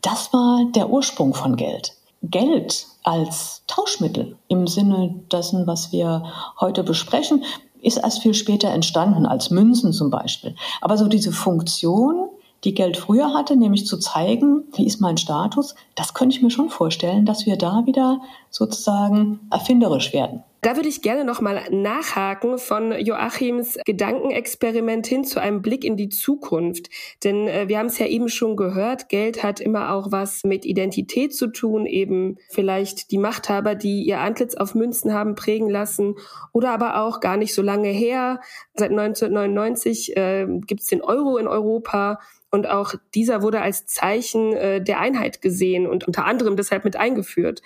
Das 0.00 0.32
war 0.32 0.64
der 0.74 0.90
Ursprung 0.90 1.34
von 1.34 1.56
Geld. 1.56 1.94
Geld 2.22 2.86
als 3.02 3.62
Tauschmittel 3.66 4.36
im 4.48 4.66
Sinne 4.66 5.14
dessen, 5.32 5.66
was 5.66 5.92
wir 5.92 6.24
heute 6.60 6.82
besprechen, 6.82 7.44
ist 7.82 7.96
erst 7.96 8.20
viel 8.20 8.34
später 8.34 8.68
entstanden, 8.68 9.26
als 9.26 9.50
Münzen 9.50 9.92
zum 9.92 10.10
Beispiel. 10.10 10.54
Aber 10.80 10.96
so 10.96 11.08
diese 11.08 11.32
Funktion, 11.32 12.28
die 12.64 12.74
Geld 12.74 12.96
früher 12.96 13.32
hatte, 13.32 13.56
nämlich 13.56 13.86
zu 13.86 13.98
zeigen, 13.98 14.64
wie 14.74 14.86
ist 14.86 15.00
mein 15.00 15.16
Status, 15.16 15.74
das 15.94 16.14
könnte 16.14 16.36
ich 16.36 16.42
mir 16.42 16.50
schon 16.50 16.68
vorstellen, 16.68 17.24
dass 17.24 17.46
wir 17.46 17.56
da 17.56 17.86
wieder 17.86 18.20
sozusagen 18.50 19.40
erfinderisch 19.50 20.12
werden. 20.12 20.44
Da 20.62 20.76
würde 20.76 20.90
ich 20.90 21.00
gerne 21.00 21.24
nochmal 21.24 21.62
nachhaken 21.70 22.58
von 22.58 22.92
Joachims 22.92 23.78
Gedankenexperiment 23.86 25.06
hin 25.06 25.24
zu 25.24 25.40
einem 25.40 25.62
Blick 25.62 25.84
in 25.84 25.96
die 25.96 26.10
Zukunft. 26.10 26.90
Denn 27.24 27.48
äh, 27.48 27.68
wir 27.68 27.78
haben 27.78 27.86
es 27.86 27.98
ja 27.98 28.06
eben 28.06 28.28
schon 28.28 28.56
gehört, 28.56 29.08
Geld 29.08 29.42
hat 29.42 29.60
immer 29.60 29.94
auch 29.94 30.12
was 30.12 30.44
mit 30.44 30.66
Identität 30.66 31.34
zu 31.34 31.46
tun, 31.46 31.86
eben 31.86 32.36
vielleicht 32.50 33.10
die 33.10 33.16
Machthaber, 33.16 33.74
die 33.74 34.02
ihr 34.02 34.20
Antlitz 34.20 34.54
auf 34.54 34.74
Münzen 34.74 35.14
haben 35.14 35.34
prägen 35.34 35.70
lassen 35.70 36.16
oder 36.52 36.72
aber 36.72 37.02
auch 37.02 37.20
gar 37.20 37.38
nicht 37.38 37.54
so 37.54 37.62
lange 37.62 37.88
her. 37.88 38.40
Seit 38.74 38.90
1999 38.90 40.14
äh, 40.18 40.46
gibt 40.66 40.82
es 40.82 40.88
den 40.88 41.00
Euro 41.00 41.38
in 41.38 41.48
Europa. 41.48 42.18
Und 42.50 42.68
auch 42.68 42.94
dieser 43.14 43.42
wurde 43.42 43.62
als 43.62 43.86
Zeichen 43.86 44.52
äh, 44.54 44.82
der 44.82 44.98
Einheit 44.98 45.40
gesehen 45.40 45.86
und 45.86 46.06
unter 46.06 46.24
anderem 46.26 46.56
deshalb 46.56 46.84
mit 46.84 46.96
eingeführt. 46.96 47.62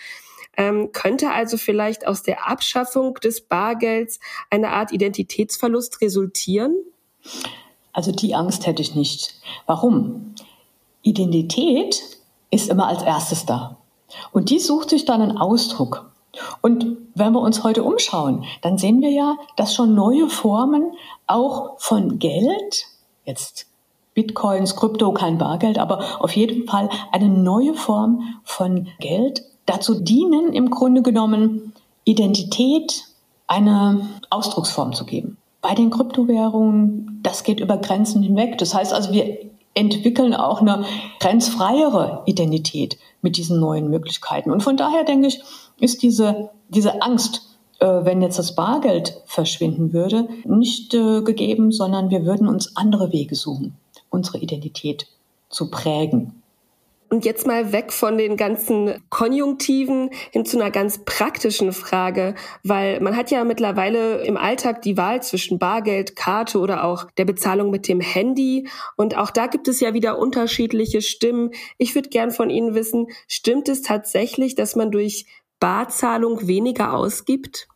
Ähm, 0.57 0.93
könnte 0.93 1.31
also 1.31 1.57
vielleicht 1.57 2.07
aus 2.07 2.23
der 2.23 2.49
Abschaffung 2.49 3.15
des 3.15 3.43
Bargelds 3.43 4.21
eine 4.51 4.71
Art 4.71 4.93
Identitätsverlust 4.93 6.01
resultieren? 6.01 6.75
Also 7.93 8.13
die 8.13 8.35
Angst 8.35 8.67
hätte 8.67 8.83
ich 8.83 8.95
nicht. 8.95 9.35
Warum? 9.67 10.35
Identität 11.03 12.01
ist 12.51 12.69
immer 12.69 12.89
als 12.89 13.03
erstes 13.03 13.47
da. 13.47 13.79
Und 14.33 14.51
die 14.51 14.59
sucht 14.59 14.91
sich 14.91 15.05
dann 15.05 15.23
einen 15.23 15.39
Ausdruck. 15.39 16.11
Und 16.61 16.99
wenn 17.15 17.33
wir 17.33 17.41
uns 17.41 17.63
heute 17.63 17.85
umschauen, 17.85 18.45
dann 18.63 18.79
sehen 18.79 19.01
wir 19.01 19.11
ja, 19.11 19.37
dass 19.57 19.75
schon 19.75 19.95
neue 19.95 20.29
Formen 20.29 20.93
auch 21.27 21.79
von 21.79 22.19
Geld, 22.19 22.87
jetzt 23.25 23.67
Bitcoins, 24.15 24.77
Krypto, 24.77 25.13
kein 25.13 25.39
Bargeld, 25.39 25.79
aber 25.79 26.23
auf 26.23 26.35
jeden 26.35 26.67
Fall 26.67 26.89
eine 27.13 27.29
neue 27.29 27.75
Form 27.75 28.41
von 28.45 28.89
Geld 29.01 29.45
dazu 29.67 30.01
dienen, 30.01 30.53
im 30.53 30.71
Grunde 30.71 31.03
genommen 31.03 31.73
Identität 32.05 33.05
eine 33.47 34.09
Ausdrucksform 34.31 34.93
zu 34.93 35.05
geben. 35.05 35.39
Bei 35.61 35.75
den 35.75 35.91
Kryptowährungen, 35.91 37.21
das 37.23 37.45
geht 37.45 37.61
über 37.61 37.79
Grenzen 37.79 38.23
hinweg. 38.23 38.59
Das 38.59 38.75
heißt 38.75 38.93
also, 38.93 39.13
wir 39.13 39.39
entwickeln 39.75 40.35
auch 40.35 40.61
eine 40.61 40.85
grenzfreiere 41.21 42.23
Identität 42.27 42.99
mit 43.23 43.37
diesen 43.37 43.59
neuen 43.59 43.91
Möglichkeiten. 43.91 44.51
Und 44.51 44.63
von 44.63 44.77
daher 44.77 45.05
denke 45.05 45.29
ich, 45.29 45.43
ist 45.81 46.03
diese, 46.03 46.51
diese 46.69 47.03
Angst, 47.03 47.57
äh, 47.81 47.87
wenn 47.87 48.23
jetzt 48.23 48.39
das 48.39 48.55
Bargeld 48.55 49.21
verschwinden 49.27 49.93
würde, 49.93 50.29
nicht 50.45 50.95
äh, 50.95 51.23
gegeben, 51.23 51.73
sondern 51.73 52.11
wir 52.11 52.25
würden 52.25 52.49
uns 52.49 52.77
andere 52.77 53.13
Wege 53.13 53.35
suchen, 53.35 53.77
unsere 54.11 54.39
Identität 54.39 55.07
zu 55.49 55.71
prägen. 55.71 56.43
Und 57.15 57.25
jetzt 57.25 57.47
mal 57.47 57.71
weg 57.71 57.93
von 57.93 58.19
den 58.19 58.37
ganzen 58.37 59.01
Konjunktiven 59.09 60.11
hin 60.33 60.45
zu 60.45 60.59
einer 60.59 60.73
ganz 60.73 61.05
praktischen 61.05 61.73
Frage, 61.73 62.35
weil 62.65 62.99
man 62.99 63.17
hat 63.17 63.31
ja 63.31 63.45
mittlerweile 63.45 64.25
im 64.25 64.37
Alltag 64.37 64.83
die 64.83 64.97
Wahl 64.97 65.23
zwischen 65.23 65.61
Bargeld, 65.61 66.17
Karte 66.17 66.59
oder 66.59 66.83
auch 66.83 67.07
der 67.17 67.25
Bezahlung 67.25 67.71
mit 67.71 67.87
dem 67.87 68.01
Handy. 68.01 68.67
Und 68.97 69.17
auch 69.17 69.31
da 69.31 69.47
gibt 69.47 69.69
es 69.69 69.79
ja 69.79 69.95
wieder 69.95 70.19
unterschiedliche 70.19 71.03
Stimmen. 71.03 71.53
Ich 71.79 71.95
würde 71.95 72.09
gern 72.09 72.33
von 72.33 72.51
Ihnen 72.51 72.75
wissen, 72.75 73.07
stimmt 73.29 73.69
es 73.69 73.83
tatsächlich, 73.83 74.57
dass 74.57 74.75
man 74.75 74.91
durch 74.91 75.27
Barzahlung 75.61 76.49
weniger 76.49 76.95
ausgibt? 76.95 77.69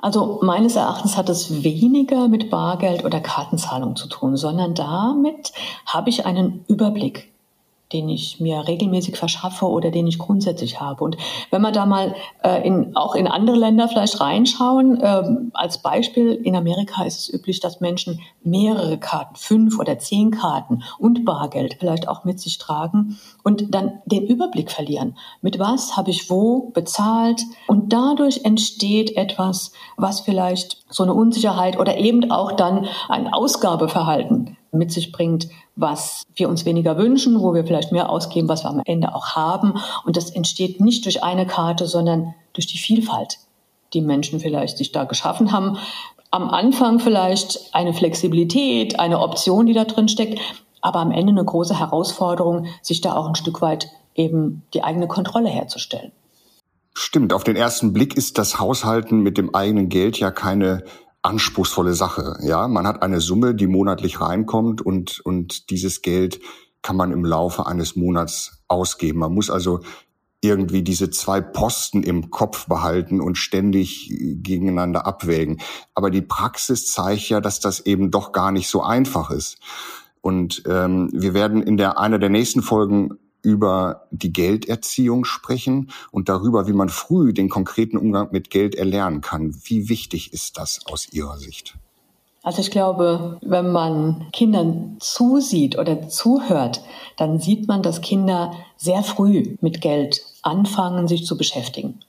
Also 0.00 0.40
meines 0.42 0.76
Erachtens 0.76 1.16
hat 1.16 1.30
es 1.30 1.64
weniger 1.64 2.28
mit 2.28 2.50
Bargeld 2.50 3.06
oder 3.06 3.20
Kartenzahlung 3.20 3.96
zu 3.96 4.06
tun, 4.06 4.36
sondern 4.36 4.74
damit 4.74 5.54
habe 5.86 6.10
ich 6.10 6.26
einen 6.26 6.66
Überblick 6.68 7.33
den 7.94 8.08
ich 8.08 8.40
mir 8.40 8.66
regelmäßig 8.66 9.16
verschaffe 9.16 9.66
oder 9.66 9.90
den 9.90 10.06
ich 10.06 10.18
grundsätzlich 10.18 10.80
habe. 10.80 11.04
Und 11.04 11.16
wenn 11.50 11.62
wir 11.62 11.70
da 11.70 11.86
mal 11.86 12.14
äh, 12.42 12.66
in, 12.66 12.96
auch 12.96 13.14
in 13.14 13.28
andere 13.28 13.56
Länder 13.56 13.88
vielleicht 13.88 14.20
reinschauen, 14.20 15.00
äh, 15.00 15.22
als 15.54 15.78
Beispiel, 15.78 16.32
in 16.32 16.56
Amerika 16.56 17.04
ist 17.04 17.20
es 17.20 17.32
üblich, 17.32 17.60
dass 17.60 17.80
Menschen 17.80 18.20
mehrere 18.42 18.98
Karten, 18.98 19.36
fünf 19.36 19.78
oder 19.78 19.98
zehn 19.98 20.32
Karten 20.32 20.82
und 20.98 21.24
Bargeld 21.24 21.76
vielleicht 21.78 22.08
auch 22.08 22.24
mit 22.24 22.40
sich 22.40 22.58
tragen 22.58 23.18
und 23.44 23.72
dann 23.72 24.00
den 24.06 24.26
Überblick 24.26 24.70
verlieren. 24.70 25.16
Mit 25.40 25.58
was 25.58 25.96
habe 25.96 26.10
ich 26.10 26.28
wo 26.28 26.70
bezahlt? 26.74 27.42
Und 27.68 27.92
dadurch 27.92 28.44
entsteht 28.44 29.16
etwas, 29.16 29.72
was 29.96 30.20
vielleicht 30.20 30.84
so 30.88 31.04
eine 31.04 31.14
Unsicherheit 31.14 31.78
oder 31.78 31.96
eben 31.96 32.30
auch 32.32 32.52
dann 32.52 32.86
ein 33.08 33.32
Ausgabeverhalten 33.32 34.53
mit 34.74 34.92
sich 34.92 35.12
bringt, 35.12 35.48
was 35.76 36.22
wir 36.34 36.48
uns 36.48 36.64
weniger 36.64 36.98
wünschen, 36.98 37.40
wo 37.40 37.54
wir 37.54 37.64
vielleicht 37.64 37.92
mehr 37.92 38.10
ausgeben, 38.10 38.48
was 38.48 38.64
wir 38.64 38.70
am 38.70 38.82
Ende 38.84 39.14
auch 39.14 39.28
haben. 39.36 39.74
Und 40.04 40.16
das 40.16 40.30
entsteht 40.30 40.80
nicht 40.80 41.04
durch 41.04 41.22
eine 41.22 41.46
Karte, 41.46 41.86
sondern 41.86 42.34
durch 42.52 42.66
die 42.66 42.78
Vielfalt, 42.78 43.38
die 43.92 44.00
Menschen 44.00 44.40
vielleicht 44.40 44.78
sich 44.78 44.92
da 44.92 45.04
geschaffen 45.04 45.52
haben. 45.52 45.78
Am 46.30 46.48
Anfang 46.48 46.98
vielleicht 46.98 47.70
eine 47.72 47.94
Flexibilität, 47.94 48.98
eine 48.98 49.20
Option, 49.20 49.66
die 49.66 49.72
da 49.72 49.84
drin 49.84 50.08
steckt, 50.08 50.40
aber 50.80 50.98
am 50.98 51.12
Ende 51.12 51.30
eine 51.30 51.44
große 51.44 51.78
Herausforderung, 51.78 52.66
sich 52.82 53.00
da 53.00 53.14
auch 53.14 53.26
ein 53.26 53.36
Stück 53.36 53.62
weit 53.62 53.88
eben 54.14 54.62
die 54.74 54.84
eigene 54.84 55.08
Kontrolle 55.08 55.48
herzustellen. 55.48 56.12
Stimmt, 56.96 57.32
auf 57.32 57.42
den 57.42 57.56
ersten 57.56 57.92
Blick 57.92 58.16
ist 58.16 58.38
das 58.38 58.60
Haushalten 58.60 59.20
mit 59.20 59.36
dem 59.36 59.54
eigenen 59.54 59.88
Geld 59.88 60.18
ja 60.20 60.30
keine 60.30 60.84
anspruchsvolle 61.24 61.94
Sache. 61.94 62.36
Ja, 62.42 62.68
man 62.68 62.86
hat 62.86 63.02
eine 63.02 63.20
Summe, 63.20 63.54
die 63.54 63.66
monatlich 63.66 64.20
reinkommt 64.20 64.82
und, 64.82 65.20
und 65.20 65.70
dieses 65.70 66.02
Geld 66.02 66.40
kann 66.82 66.96
man 66.96 67.12
im 67.12 67.24
Laufe 67.24 67.66
eines 67.66 67.96
Monats 67.96 68.62
ausgeben. 68.68 69.20
Man 69.20 69.32
muss 69.32 69.50
also 69.50 69.80
irgendwie 70.42 70.82
diese 70.82 71.08
zwei 71.08 71.40
Posten 71.40 72.02
im 72.02 72.30
Kopf 72.30 72.66
behalten 72.66 73.22
und 73.22 73.38
ständig 73.38 74.10
gegeneinander 74.10 75.06
abwägen. 75.06 75.60
Aber 75.94 76.10
die 76.10 76.20
Praxis 76.20 76.92
zeigt 76.92 77.30
ja, 77.30 77.40
dass 77.40 77.60
das 77.60 77.80
eben 77.80 78.10
doch 78.10 78.32
gar 78.32 78.52
nicht 78.52 78.68
so 78.68 78.82
einfach 78.82 79.30
ist. 79.30 79.56
Und 80.20 80.62
ähm, 80.68 81.08
wir 81.14 81.32
werden 81.32 81.62
in 81.62 81.78
der 81.78 81.98
einer 81.98 82.18
der 82.18 82.28
nächsten 82.28 82.62
Folgen 82.62 83.18
über 83.44 84.06
die 84.10 84.32
Gelderziehung 84.32 85.24
sprechen 85.24 85.90
und 86.10 86.28
darüber, 86.28 86.66
wie 86.66 86.72
man 86.72 86.88
früh 86.88 87.32
den 87.32 87.48
konkreten 87.48 87.96
Umgang 87.96 88.28
mit 88.32 88.50
Geld 88.50 88.74
erlernen 88.74 89.20
kann. 89.20 89.54
Wie 89.64 89.88
wichtig 89.88 90.32
ist 90.32 90.58
das 90.58 90.80
aus 90.86 91.12
Ihrer 91.12 91.36
Sicht? 91.36 91.76
Also 92.42 92.60
ich 92.60 92.70
glaube, 92.70 93.38
wenn 93.40 93.72
man 93.72 94.26
Kindern 94.32 94.96
zusieht 95.00 95.78
oder 95.78 96.08
zuhört, 96.08 96.82
dann 97.16 97.40
sieht 97.40 97.68
man, 97.68 97.82
dass 97.82 98.02
Kinder 98.02 98.52
sehr 98.76 99.02
früh 99.02 99.56
mit 99.62 99.80
Geld 99.80 100.20
anfangen, 100.42 101.08
sich 101.08 101.24
zu 101.24 101.38
beschäftigen. 101.38 102.00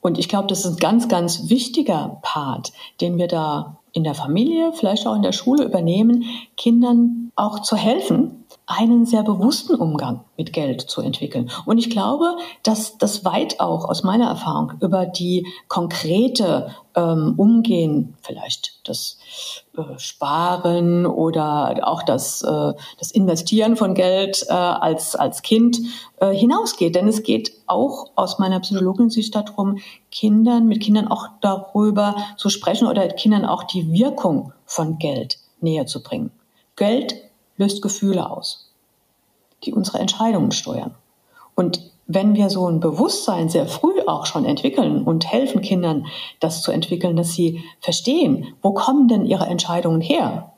Und 0.00 0.18
ich 0.18 0.28
glaube, 0.28 0.48
das 0.48 0.64
ist 0.64 0.72
ein 0.72 0.76
ganz, 0.78 1.08
ganz 1.08 1.50
wichtiger 1.50 2.18
Part, 2.22 2.72
den 3.00 3.18
wir 3.18 3.28
da 3.28 3.76
in 3.92 4.02
der 4.02 4.14
Familie, 4.14 4.72
vielleicht 4.72 5.06
auch 5.06 5.14
in 5.14 5.22
der 5.22 5.32
Schule 5.32 5.64
übernehmen, 5.64 6.24
Kindern 6.56 7.21
auch 7.34 7.60
zu 7.60 7.76
helfen, 7.76 8.44
einen 8.66 9.06
sehr 9.06 9.22
bewussten 9.22 9.74
Umgang 9.74 10.24
mit 10.36 10.52
Geld 10.52 10.82
zu 10.82 11.00
entwickeln. 11.00 11.50
Und 11.66 11.78
ich 11.78 11.90
glaube, 11.90 12.36
dass 12.62 12.98
das 12.98 13.24
weit 13.24 13.60
auch 13.60 13.86
aus 13.86 14.02
meiner 14.02 14.28
Erfahrung 14.28 14.74
über 14.80 15.06
die 15.06 15.46
konkrete 15.68 16.70
ähm, 16.94 17.34
Umgehen, 17.36 18.14
vielleicht 18.22 18.80
das 18.84 19.18
äh, 19.76 19.98
Sparen 19.98 21.06
oder 21.06 21.80
auch 21.82 22.02
das, 22.02 22.42
äh, 22.42 22.72
das 22.98 23.10
Investieren 23.10 23.76
von 23.76 23.94
Geld 23.94 24.44
äh, 24.48 24.52
als, 24.52 25.16
als 25.16 25.42
Kind 25.42 25.78
äh, 26.18 26.32
hinausgeht. 26.32 26.94
Denn 26.94 27.08
es 27.08 27.22
geht 27.22 27.52
auch 27.66 28.10
aus 28.14 28.38
meiner 28.38 28.60
psychologischen 28.60 29.10
Sicht 29.10 29.34
darum, 29.34 29.78
Kindern, 30.10 30.66
mit 30.66 30.80
Kindern 30.80 31.08
auch 31.08 31.28
darüber 31.40 32.16
zu 32.36 32.50
sprechen 32.50 32.86
oder 32.86 33.08
Kindern 33.08 33.44
auch 33.46 33.64
die 33.64 33.90
Wirkung 33.90 34.52
von 34.66 34.98
Geld 34.98 35.38
näher 35.60 35.86
zu 35.86 36.02
bringen. 36.02 36.30
Geld 36.82 37.14
löst 37.58 37.80
Gefühle 37.80 38.28
aus, 38.28 38.72
die 39.62 39.72
unsere 39.72 40.00
Entscheidungen 40.00 40.50
steuern. 40.50 40.96
Und 41.54 41.92
wenn 42.08 42.34
wir 42.34 42.50
so 42.50 42.66
ein 42.66 42.80
Bewusstsein 42.80 43.48
sehr 43.48 43.68
früh 43.68 44.00
auch 44.08 44.26
schon 44.26 44.44
entwickeln 44.44 45.04
und 45.04 45.24
helfen 45.24 45.62
Kindern, 45.62 46.06
das 46.40 46.60
zu 46.60 46.72
entwickeln, 46.72 47.14
dass 47.14 47.34
sie 47.34 47.62
verstehen, 47.78 48.48
wo 48.62 48.72
kommen 48.72 49.06
denn 49.06 49.24
ihre 49.26 49.46
Entscheidungen 49.46 50.00
her 50.00 50.54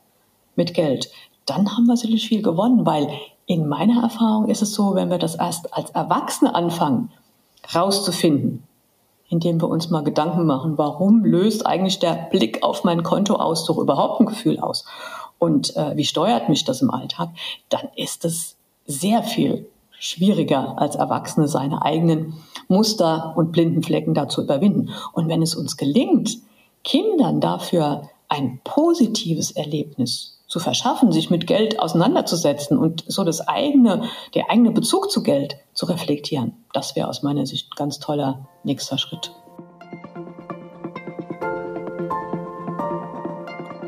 mit 0.56 0.72
Geld, 0.72 1.10
dann 1.44 1.76
haben 1.76 1.84
wir 1.84 1.98
sicherlich 1.98 2.26
viel 2.26 2.40
gewonnen, 2.40 2.86
weil 2.86 3.06
in 3.44 3.68
meiner 3.68 4.02
Erfahrung 4.02 4.48
ist 4.48 4.62
es 4.62 4.72
so, 4.72 4.94
wenn 4.94 5.10
wir 5.10 5.18
das 5.18 5.34
erst 5.34 5.74
als 5.74 5.90
Erwachsene 5.90 6.54
anfangen, 6.54 7.12
rauszufinden, 7.74 8.62
indem 9.28 9.60
wir 9.60 9.68
uns 9.68 9.90
mal 9.90 10.02
Gedanken 10.02 10.46
machen, 10.46 10.78
warum 10.78 11.22
löst 11.22 11.66
eigentlich 11.66 11.98
der 11.98 12.14
Blick 12.30 12.62
auf 12.62 12.82
mein 12.82 13.02
Kontoauszug 13.02 13.76
überhaupt 13.76 14.20
ein 14.20 14.26
Gefühl 14.26 14.58
aus? 14.58 14.86
Und 15.38 15.76
äh, 15.76 15.96
wie 15.96 16.04
steuert 16.04 16.48
mich 16.48 16.64
das 16.64 16.82
im 16.82 16.90
Alltag, 16.90 17.30
dann 17.68 17.88
ist 17.96 18.24
es 18.24 18.56
sehr 18.86 19.22
viel 19.22 19.66
schwieriger 19.98 20.78
als 20.78 20.96
Erwachsene 20.96 21.48
seine 21.48 21.82
eigenen 21.82 22.34
Muster 22.68 23.32
und 23.36 23.52
blinden 23.52 23.82
Flecken 23.82 24.14
da 24.14 24.28
zu 24.28 24.42
überwinden. 24.42 24.90
Und 25.12 25.28
wenn 25.28 25.42
es 25.42 25.54
uns 25.54 25.76
gelingt, 25.76 26.38
Kindern 26.82 27.40
dafür 27.40 28.10
ein 28.28 28.60
positives 28.64 29.50
Erlebnis 29.52 30.42
zu 30.46 30.60
verschaffen, 30.60 31.10
sich 31.10 31.30
mit 31.30 31.46
Geld 31.46 31.80
auseinanderzusetzen 31.80 32.78
und 32.78 33.04
so 33.06 33.24
das 33.24 33.40
eigene, 33.40 34.04
der 34.34 34.50
eigene 34.50 34.70
Bezug 34.70 35.10
zu 35.10 35.22
Geld 35.22 35.56
zu 35.72 35.86
reflektieren, 35.86 36.52
das 36.72 36.94
wäre 36.96 37.08
aus 37.08 37.22
meiner 37.22 37.46
Sicht 37.46 37.72
ein 37.72 37.76
ganz 37.76 37.98
toller 37.98 38.46
nächster 38.62 38.98
Schritt. 38.98 39.32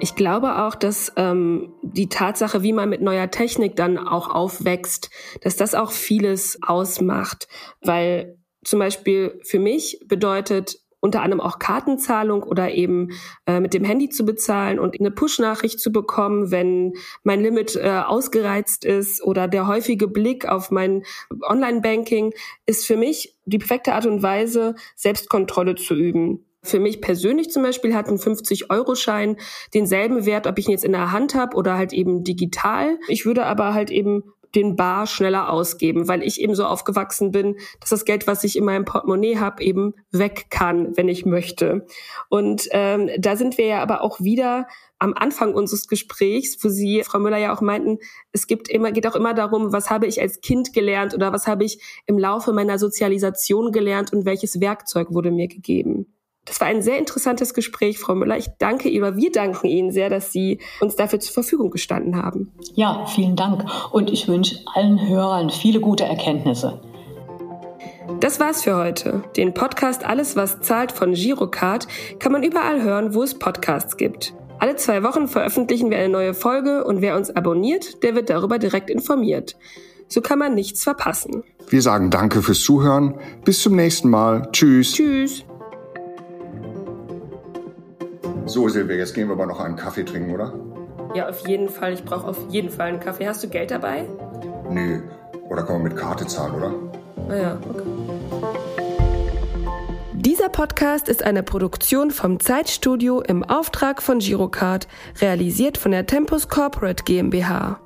Ich 0.06 0.14
glaube 0.14 0.62
auch, 0.62 0.76
dass 0.76 1.12
ähm, 1.16 1.74
die 1.82 2.08
Tatsache, 2.08 2.62
wie 2.62 2.72
man 2.72 2.88
mit 2.88 3.00
neuer 3.00 3.28
Technik 3.28 3.74
dann 3.74 3.98
auch 3.98 4.32
aufwächst, 4.32 5.10
dass 5.40 5.56
das 5.56 5.74
auch 5.74 5.90
vieles 5.90 6.60
ausmacht. 6.62 7.48
Weil 7.80 8.38
zum 8.62 8.78
Beispiel 8.78 9.40
für 9.42 9.58
mich 9.58 9.98
bedeutet 10.06 10.78
unter 11.00 11.22
anderem 11.22 11.40
auch 11.40 11.58
Kartenzahlung 11.58 12.44
oder 12.44 12.70
eben 12.70 13.08
äh, 13.46 13.58
mit 13.58 13.74
dem 13.74 13.82
Handy 13.82 14.08
zu 14.08 14.24
bezahlen 14.24 14.78
und 14.78 14.96
eine 15.00 15.10
Push-Nachricht 15.10 15.80
zu 15.80 15.90
bekommen, 15.90 16.52
wenn 16.52 16.92
mein 17.24 17.40
Limit 17.40 17.74
äh, 17.74 18.02
ausgereizt 18.06 18.84
ist 18.84 19.20
oder 19.24 19.48
der 19.48 19.66
häufige 19.66 20.06
Blick 20.06 20.46
auf 20.46 20.70
mein 20.70 21.02
Online-Banking 21.42 22.32
ist 22.64 22.86
für 22.86 22.96
mich 22.96 23.34
die 23.44 23.58
perfekte 23.58 23.94
Art 23.94 24.06
und 24.06 24.22
Weise, 24.22 24.76
Selbstkontrolle 24.94 25.74
zu 25.74 25.96
üben. 25.96 26.45
Für 26.66 26.80
mich 26.80 27.00
persönlich 27.00 27.50
zum 27.50 27.62
Beispiel 27.62 27.94
hat 27.94 28.08
ein 28.08 28.18
50-Euro-Schein 28.18 29.36
denselben 29.72 30.26
Wert, 30.26 30.46
ob 30.46 30.58
ich 30.58 30.66
ihn 30.66 30.72
jetzt 30.72 30.84
in 30.84 30.92
der 30.92 31.12
Hand 31.12 31.34
habe 31.34 31.56
oder 31.56 31.76
halt 31.76 31.92
eben 31.92 32.24
digital. 32.24 32.98
Ich 33.08 33.24
würde 33.24 33.46
aber 33.46 33.72
halt 33.72 33.90
eben 33.90 34.24
den 34.54 34.74
Bar 34.74 35.06
schneller 35.06 35.50
ausgeben, 35.50 36.08
weil 36.08 36.22
ich 36.22 36.40
eben 36.40 36.54
so 36.54 36.64
aufgewachsen 36.64 37.30
bin, 37.30 37.56
dass 37.80 37.90
das 37.90 38.04
Geld, 38.04 38.26
was 38.26 38.42
ich 38.42 38.56
in 38.56 38.64
meinem 38.64 38.84
Portemonnaie 38.84 39.38
habe, 39.38 39.62
eben 39.62 39.94
weg 40.10 40.46
kann, 40.50 40.96
wenn 40.96 41.08
ich 41.08 41.26
möchte. 41.26 41.86
Und 42.30 42.68
ähm, 42.70 43.10
da 43.18 43.36
sind 43.36 43.58
wir 43.58 43.66
ja 43.66 43.82
aber 43.82 44.02
auch 44.02 44.20
wieder 44.20 44.66
am 44.98 45.12
Anfang 45.12 45.52
unseres 45.54 45.88
Gesprächs, 45.88 46.56
wo 46.64 46.68
Sie, 46.68 47.02
Frau 47.04 47.18
Müller, 47.18 47.36
ja 47.36 47.54
auch 47.54 47.60
meinten, 47.60 47.98
es 48.32 48.46
gibt 48.46 48.68
immer, 48.70 48.92
geht 48.92 49.06
auch 49.06 49.14
immer 49.14 49.34
darum, 49.34 49.72
was 49.72 49.90
habe 49.90 50.06
ich 50.06 50.22
als 50.22 50.40
Kind 50.40 50.72
gelernt 50.72 51.14
oder 51.14 51.32
was 51.32 51.46
habe 51.46 51.64
ich 51.64 51.78
im 52.06 52.18
Laufe 52.18 52.54
meiner 52.54 52.78
Sozialisation 52.78 53.72
gelernt 53.72 54.12
und 54.12 54.24
welches 54.24 54.60
Werkzeug 54.60 55.08
wurde 55.12 55.30
mir 55.30 55.48
gegeben. 55.48 56.15
Das 56.46 56.60
war 56.60 56.68
ein 56.68 56.80
sehr 56.80 56.98
interessantes 56.98 57.54
Gespräch, 57.54 57.98
Frau 57.98 58.14
Müller. 58.14 58.38
Ich 58.38 58.48
danke 58.58 58.88
Ihnen, 58.88 59.02
oder 59.02 59.16
wir 59.16 59.32
danken 59.32 59.66
Ihnen 59.66 59.90
sehr, 59.90 60.08
dass 60.08 60.32
Sie 60.32 60.60
uns 60.80 60.96
dafür 60.96 61.20
zur 61.20 61.34
Verfügung 61.34 61.70
gestanden 61.70 62.16
haben. 62.16 62.52
Ja, 62.74 63.04
vielen 63.06 63.36
Dank. 63.36 63.64
Und 63.90 64.10
ich 64.10 64.28
wünsche 64.28 64.60
allen 64.74 65.08
Hörern 65.08 65.50
viele 65.50 65.80
gute 65.80 66.04
Erkenntnisse. 66.04 66.80
Das 68.20 68.38
war's 68.38 68.62
für 68.62 68.76
heute. 68.76 69.24
Den 69.36 69.52
Podcast 69.52 70.04
Alles, 70.04 70.36
was 70.36 70.60
zahlt 70.60 70.92
von 70.92 71.14
Girocard 71.14 71.88
kann 72.20 72.32
man 72.32 72.44
überall 72.44 72.82
hören, 72.82 73.14
wo 73.14 73.22
es 73.24 73.38
Podcasts 73.38 73.96
gibt. 73.96 74.32
Alle 74.58 74.76
zwei 74.76 75.02
Wochen 75.02 75.28
veröffentlichen 75.28 75.90
wir 75.90 75.98
eine 75.98 76.08
neue 76.08 76.32
Folge 76.32 76.84
und 76.84 77.02
wer 77.02 77.16
uns 77.16 77.34
abonniert, 77.34 78.02
der 78.04 78.14
wird 78.14 78.30
darüber 78.30 78.58
direkt 78.58 78.88
informiert. 78.88 79.56
So 80.08 80.20
kann 80.20 80.38
man 80.38 80.54
nichts 80.54 80.84
verpassen. 80.84 81.42
Wir 81.68 81.82
sagen 81.82 82.10
Danke 82.10 82.40
fürs 82.42 82.60
Zuhören. 82.60 83.18
Bis 83.44 83.60
zum 83.60 83.74
nächsten 83.74 84.08
Mal. 84.08 84.48
Tschüss. 84.52 84.92
Tschüss. 84.92 85.44
So, 88.46 88.68
Silvia, 88.68 88.96
jetzt 88.96 89.12
gehen 89.12 89.26
wir 89.26 89.32
aber 89.32 89.46
noch 89.46 89.58
einen 89.58 89.74
Kaffee 89.74 90.04
trinken, 90.04 90.32
oder? 90.32 90.52
Ja, 91.14 91.28
auf 91.28 91.46
jeden 91.48 91.68
Fall. 91.68 91.94
Ich 91.94 92.04
brauche 92.04 92.28
auf 92.28 92.38
jeden 92.48 92.70
Fall 92.70 92.88
einen 92.88 93.00
Kaffee. 93.00 93.26
Hast 93.26 93.42
du 93.42 93.48
Geld 93.48 93.72
dabei? 93.72 94.08
Nö. 94.70 95.00
Oder 95.50 95.64
kann 95.64 95.74
man 95.74 95.82
mit 95.82 95.96
Karte 95.96 96.26
zahlen, 96.26 96.54
oder? 96.54 96.72
Naja, 97.28 97.58
ah 97.60 97.68
okay. 97.68 97.82
Dieser 100.12 100.48
Podcast 100.48 101.08
ist 101.08 101.24
eine 101.24 101.42
Produktion 101.42 102.12
vom 102.12 102.38
Zeitstudio 102.38 103.20
im 103.20 103.42
Auftrag 103.42 104.00
von 104.00 104.20
Girocard, 104.20 104.86
realisiert 105.20 105.76
von 105.76 105.90
der 105.90 106.06
Tempus 106.06 106.48
Corporate 106.48 107.02
GmbH. 107.04 107.80